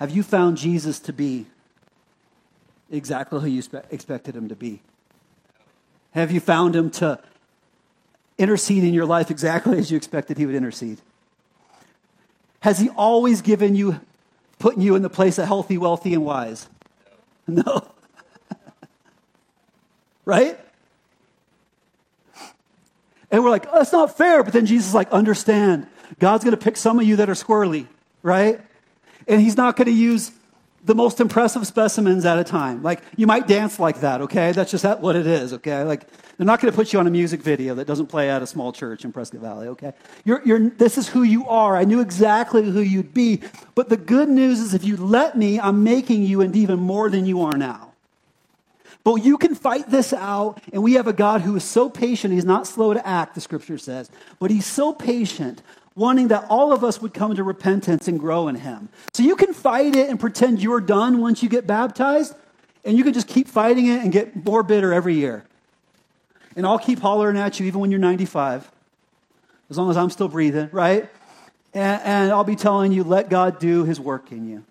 [0.00, 1.44] Have you found Jesus to be
[2.90, 4.80] exactly who you expected him to be?
[6.12, 7.20] Have you found him to
[8.38, 11.02] intercede in your life exactly as you expected he would intercede?
[12.60, 14.00] Has he always given you
[14.58, 16.68] putting you in the place of healthy, wealthy, and wise?
[17.46, 17.88] No.
[20.24, 20.58] right?
[23.30, 24.44] And we're like, oh, that's not fair.
[24.44, 25.88] But then Jesus is like, understand,
[26.20, 27.88] God's going to pick some of you that are squirrely,
[28.22, 28.60] right?
[29.26, 30.32] And he's not going to use
[30.84, 32.82] the most impressive specimens at a time.
[32.82, 34.52] Like, you might dance like that, okay?
[34.52, 35.82] That's just what it is, okay?
[35.84, 36.06] Like,
[36.36, 38.46] they're not going to put you on a music video that doesn't play at a
[38.46, 39.92] small church in Prescott Valley, okay?
[40.24, 41.76] You're, you're, this is who you are.
[41.76, 43.42] I knew exactly who you'd be.
[43.74, 47.10] But the good news is if you let me, I'm making you into even more
[47.10, 47.92] than you are now.
[49.04, 52.34] But you can fight this out, and we have a God who is so patient.
[52.34, 55.62] He's not slow to act, the scripture says, but he's so patient,
[56.00, 58.88] wanting that all of us would come to repentance and grow in him.
[59.12, 62.34] So you can fight it and pretend you're done once you get baptized,
[62.86, 65.44] and you can just keep fighting it and get more bitter every year.
[66.56, 68.70] And I'll keep hollering at you even when you're 95,
[69.68, 71.10] as long as I'm still breathing, right?
[71.74, 74.64] And, and I'll be telling you, let God do his work in you.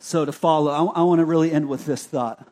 [0.00, 2.44] So, to follow, I, I want to really end with this thought.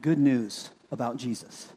[0.00, 1.68] Good news about Jesus.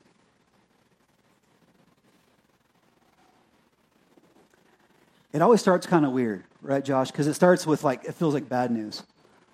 [5.32, 7.12] It always starts kind of weird, right, Josh?
[7.12, 9.04] Because it starts with like, it feels like bad news.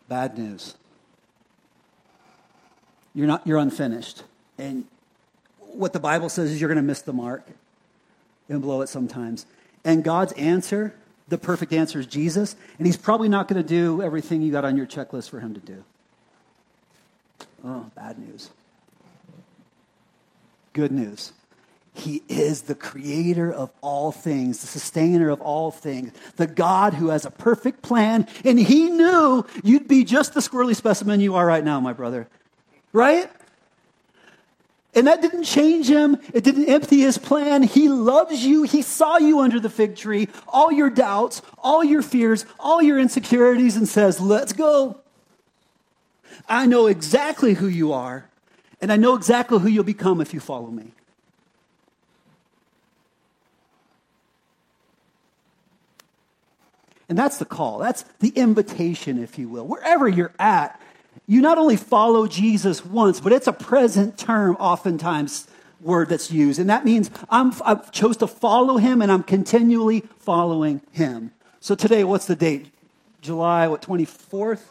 [0.08, 0.76] Bad news.
[3.14, 4.24] You're not, you're unfinished.
[4.58, 4.86] And
[5.60, 7.48] what the Bible says is you're going to miss the mark
[8.50, 9.46] and blow it sometimes.
[9.86, 10.94] And God's answer
[11.30, 14.66] the perfect answer is Jesus, and he's probably not going to do everything you got
[14.66, 15.84] on your checklist for him to do.
[17.64, 18.50] Oh, bad news.
[20.74, 21.34] Good news.
[21.94, 27.10] He is the creator of all things, the sustainer of all things, the God who
[27.10, 31.46] has a perfect plan, and he knew you'd be just the squirrely specimen you are
[31.46, 32.28] right now, my brother.
[32.94, 33.30] Right?
[34.96, 36.18] And that didn't change him.
[36.34, 37.64] It didn't empty his plan.
[37.64, 38.64] He loves you.
[38.64, 42.98] He saw you under the fig tree, all your doubts, all your fears, all your
[42.98, 45.00] insecurities, and says, Let's go.
[46.48, 48.29] I know exactly who you are,
[48.82, 50.94] and I know exactly who you'll become if you follow me.
[57.10, 57.80] And that's the call.
[57.80, 59.66] That's the invitation, if you will.
[59.66, 60.80] Wherever you're at,
[61.26, 65.48] you not only follow Jesus once, but it's a present term, oftentimes,
[65.82, 66.60] word that's used.
[66.60, 71.32] And that means I'm, I chose to follow him and I'm continually following him.
[71.60, 72.72] So today, what's the date?
[73.22, 74.62] July, what, 24th?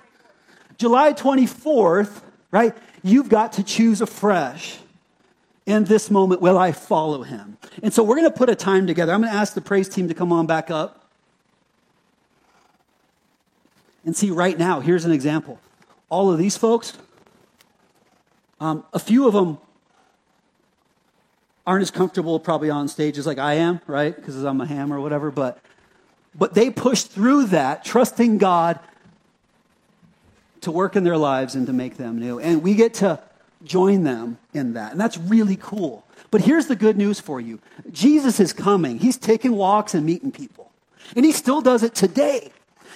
[0.77, 2.77] July 24th, right?
[3.03, 4.79] You've got to choose afresh.
[5.67, 7.59] In this moment, will I follow him?
[7.83, 9.13] And so we're going to put a time together.
[9.13, 11.07] I'm going to ask the praise team to come on back up.
[14.07, 15.61] And see, right now, here's an example
[16.09, 16.95] all of these folks,
[18.61, 19.59] um, a few of them
[21.67, 24.17] aren't as comfortable probably on stages like I am, right?
[24.17, 25.59] Because I'm a ham or whatever, but
[26.35, 28.81] but they push through that, trusting God
[30.69, 32.39] to work in their lives and to make them new.
[32.39, 33.19] And we get to
[33.65, 34.93] join them in that.
[34.93, 36.05] And that's really cool.
[36.31, 37.59] But here's the good news for you
[37.91, 38.99] Jesus is coming.
[38.99, 40.71] He's taking walks and meeting people.
[41.17, 42.53] And he still does it today.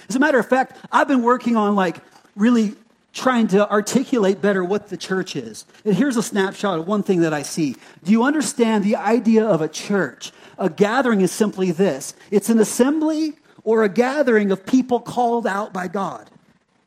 [0.09, 1.97] As a matter of fact, I've been working on like
[2.36, 2.74] really
[3.15, 5.65] trying to articulate better what the church is.
[5.86, 7.77] And here's a snapshot of one thing that I see.
[8.05, 10.31] Do you understand the idea of a church?
[10.59, 13.32] A gathering is simply this it's an assembly
[13.65, 16.28] or a gathering of people called out by God.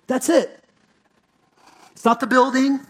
[0.05, 0.61] That's it.
[2.05, 2.81] It's not the building,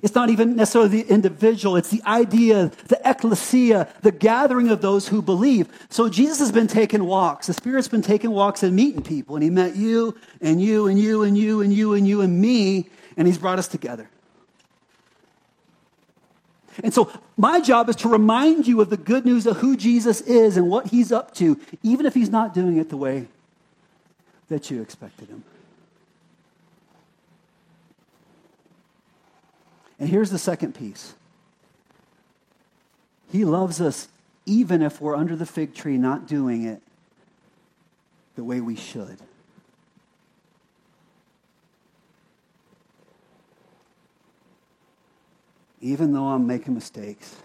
[0.00, 5.08] it's not even necessarily the individual, it's the idea, the ecclesia, the gathering of those
[5.08, 5.66] who believe.
[5.90, 7.48] So Jesus has been taking walks.
[7.48, 9.34] The Spirit's been taking walks and meeting people.
[9.34, 12.40] And He met you and you and you and you and you and you and
[12.40, 14.08] me, and He's brought us together.
[16.84, 20.20] And so, my job is to remind you of the good news of who Jesus
[20.20, 23.26] is and what He's up to, even if He's not doing it the way
[24.46, 25.42] that you expected Him.
[29.98, 31.14] And here's the second piece
[33.30, 34.08] He loves us
[34.46, 36.82] even if we're under the fig tree not doing it
[38.36, 39.18] the way we should.
[45.80, 47.36] Even though I'm making mistakes,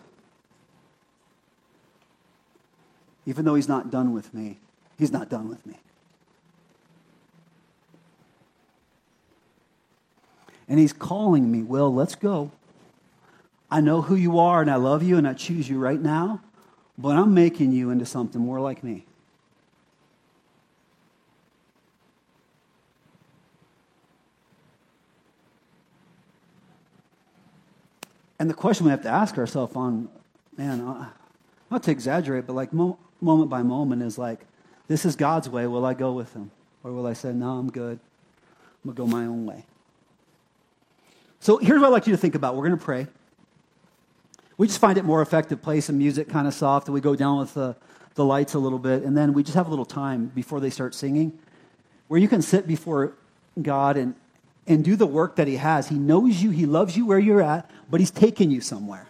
[3.26, 4.58] even though He's not done with me,
[4.98, 5.78] He's not done with me.
[10.70, 12.52] And he's calling me, Will, let's go.
[13.72, 16.41] I know who you are and I love you and I choose you right now,
[16.98, 19.06] but I'm making you into something more like me.
[28.40, 30.08] And the question we have to ask ourselves on,
[30.58, 31.10] man,
[31.70, 34.40] not to exaggerate, but like mo- moment by moment is like,
[34.88, 35.68] this is God's way.
[35.68, 36.50] Will I go with him?
[36.84, 38.00] Or will I say, no, I'm good.
[38.84, 39.66] I'm going to go my own way.
[41.40, 42.56] So here's what I'd like you to think about.
[42.56, 43.07] We're going to pray.
[44.57, 47.16] We just find it more effective, play some music kind of soft, and we go
[47.16, 47.78] down with the,
[48.16, 50.70] the lights a little bit, and then we just have a little time before they
[50.70, 51.40] start singing
[52.10, 53.14] where you can sit before
[53.61, 54.16] God and,
[54.68, 55.88] and do the work that He has.
[55.88, 59.07] He knows you, He loves you where you're at, but He's taking you somewhere.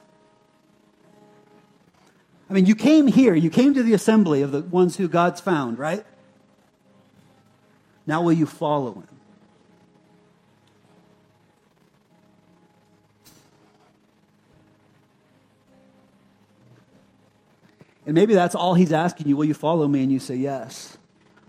[2.49, 5.39] I mean, you came here, you came to the assembly of the ones who God's
[5.39, 6.05] found, right?
[8.05, 9.18] Now, will you follow Him?
[18.09, 19.37] And maybe that's all he's asking you.
[19.37, 20.01] Will you follow me?
[20.01, 20.97] And you say yes.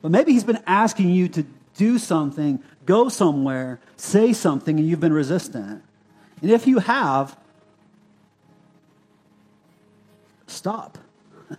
[0.02, 1.46] But maybe he's been asking you to
[1.78, 5.82] do something, go somewhere, say something, and you've been resistant.
[6.42, 7.34] And if you have,
[10.48, 10.98] stop.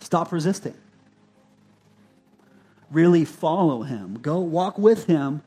[0.00, 0.74] Stop resisting.
[2.90, 4.20] Really follow him.
[4.22, 5.42] Go walk with him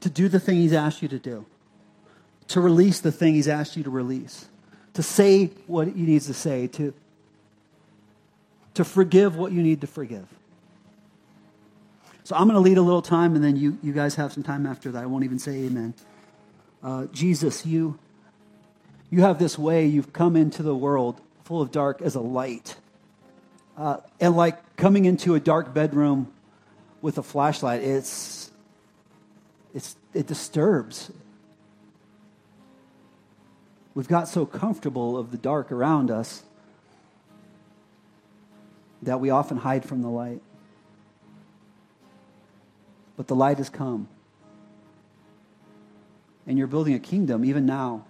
[0.00, 1.46] to do the thing he's asked you to do,
[2.48, 4.48] to release the thing he's asked you to release,
[4.94, 6.92] to say what he needs to say, to
[8.74, 10.26] to forgive what you need to forgive.
[12.24, 14.42] So I'm going to lead a little time, and then you, you guys have some
[14.42, 15.02] time after that.
[15.02, 15.94] I won't even say amen.
[16.82, 17.98] Uh, Jesus, you,
[19.10, 19.86] you have this way.
[19.86, 22.76] You've come into the world full of dark as a light.
[23.76, 26.32] Uh, and like coming into a dark bedroom
[27.00, 28.50] with a flashlight, it's,
[29.74, 31.10] it's, it disturbs.
[33.94, 36.42] We've got so comfortable of the dark around us
[39.02, 40.40] that we often hide from the light.
[43.16, 44.08] But the light has come.
[46.46, 48.04] And you're building a kingdom even now.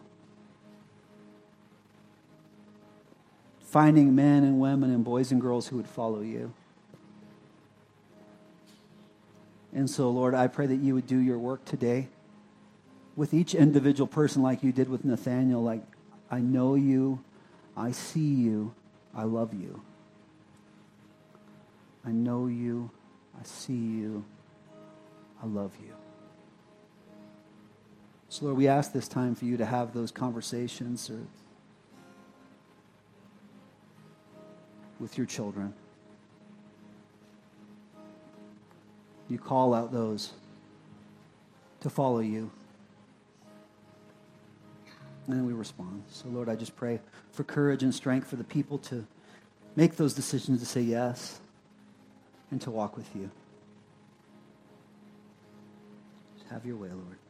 [3.61, 6.53] Finding men and women and boys and girls who would follow you.
[9.75, 12.09] And so, Lord, I pray that you would do your work today
[13.17, 15.63] with each individual person like you did with Nathaniel.
[15.63, 15.83] Like,
[16.31, 17.23] I know you,
[17.75, 18.75] I see you,
[19.15, 19.83] I love you.
[22.05, 22.91] I know you.
[23.39, 24.25] I see you.
[25.43, 25.95] I love you.
[28.29, 31.21] So, Lord, we ask this time for you to have those conversations or
[34.99, 35.75] with your children.
[39.29, 40.33] You call out those
[41.81, 42.51] to follow you.
[45.27, 46.03] And then we respond.
[46.11, 47.01] So, Lord, I just pray
[47.33, 49.07] for courage and strength for the people to
[49.77, 51.41] make those decisions to say yes
[52.53, 53.31] and to walk with you.
[56.37, 57.22] Just have your way, Lord.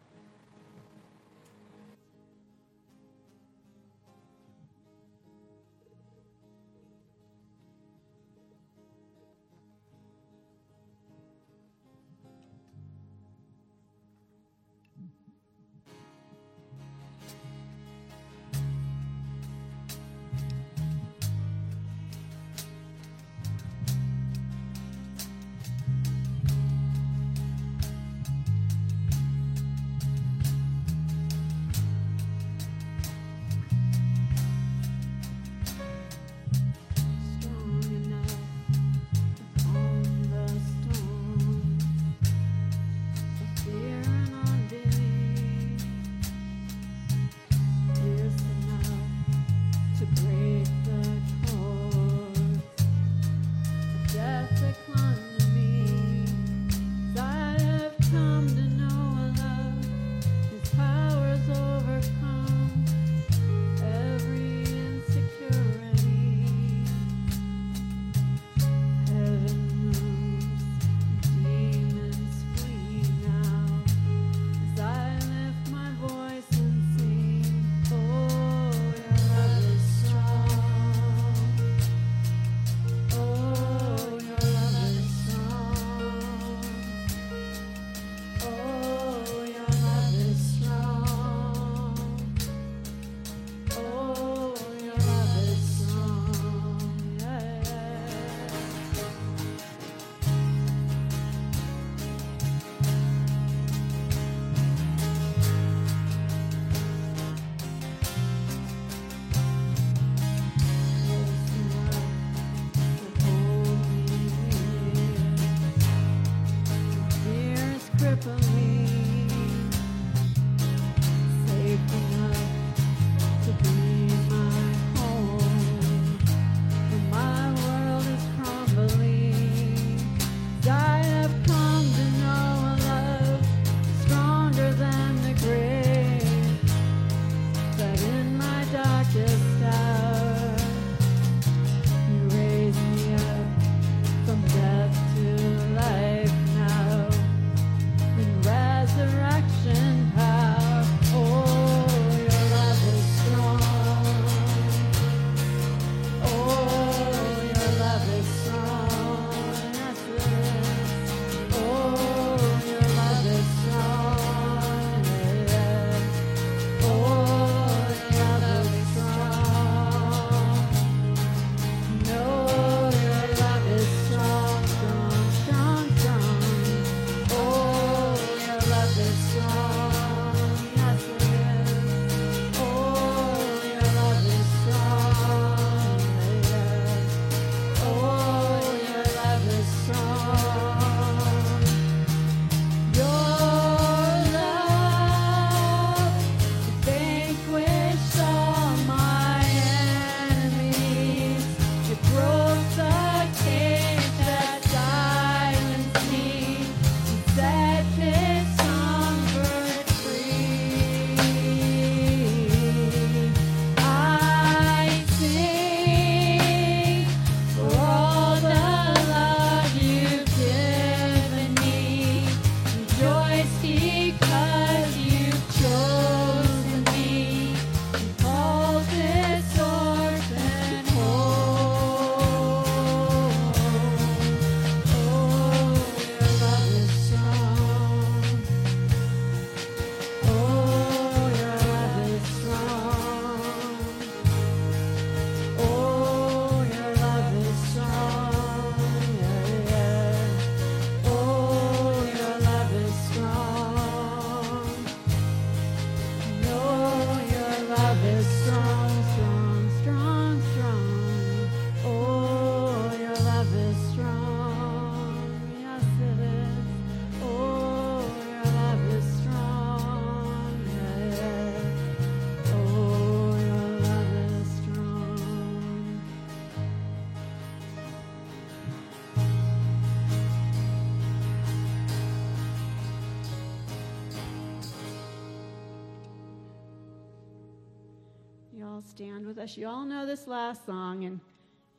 [288.62, 289.56] You all stand with us?
[289.56, 291.18] You all know this last song, and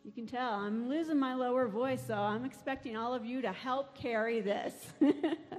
[0.03, 3.53] you can tell I'm losing my lower voice, so I'm expecting all of you to
[3.53, 4.73] help carry this.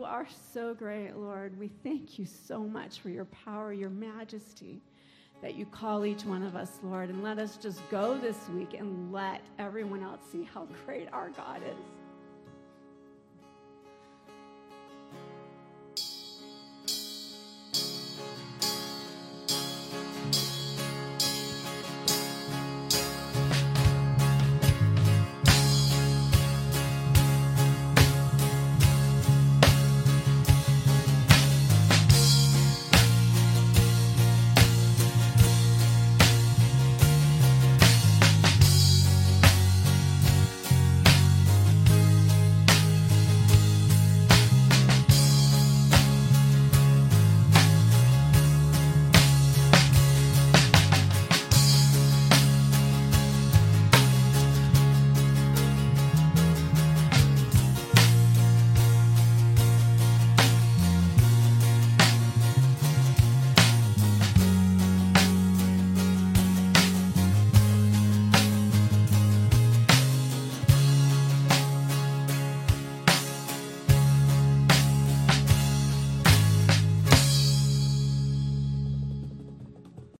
[0.00, 1.58] you are so great, Lord.
[1.58, 4.80] We thank you so much for your power, your majesty
[5.42, 7.10] that you call each one of us, Lord.
[7.10, 11.28] And let us just go this week and let everyone else see how great our
[11.28, 11.99] God is.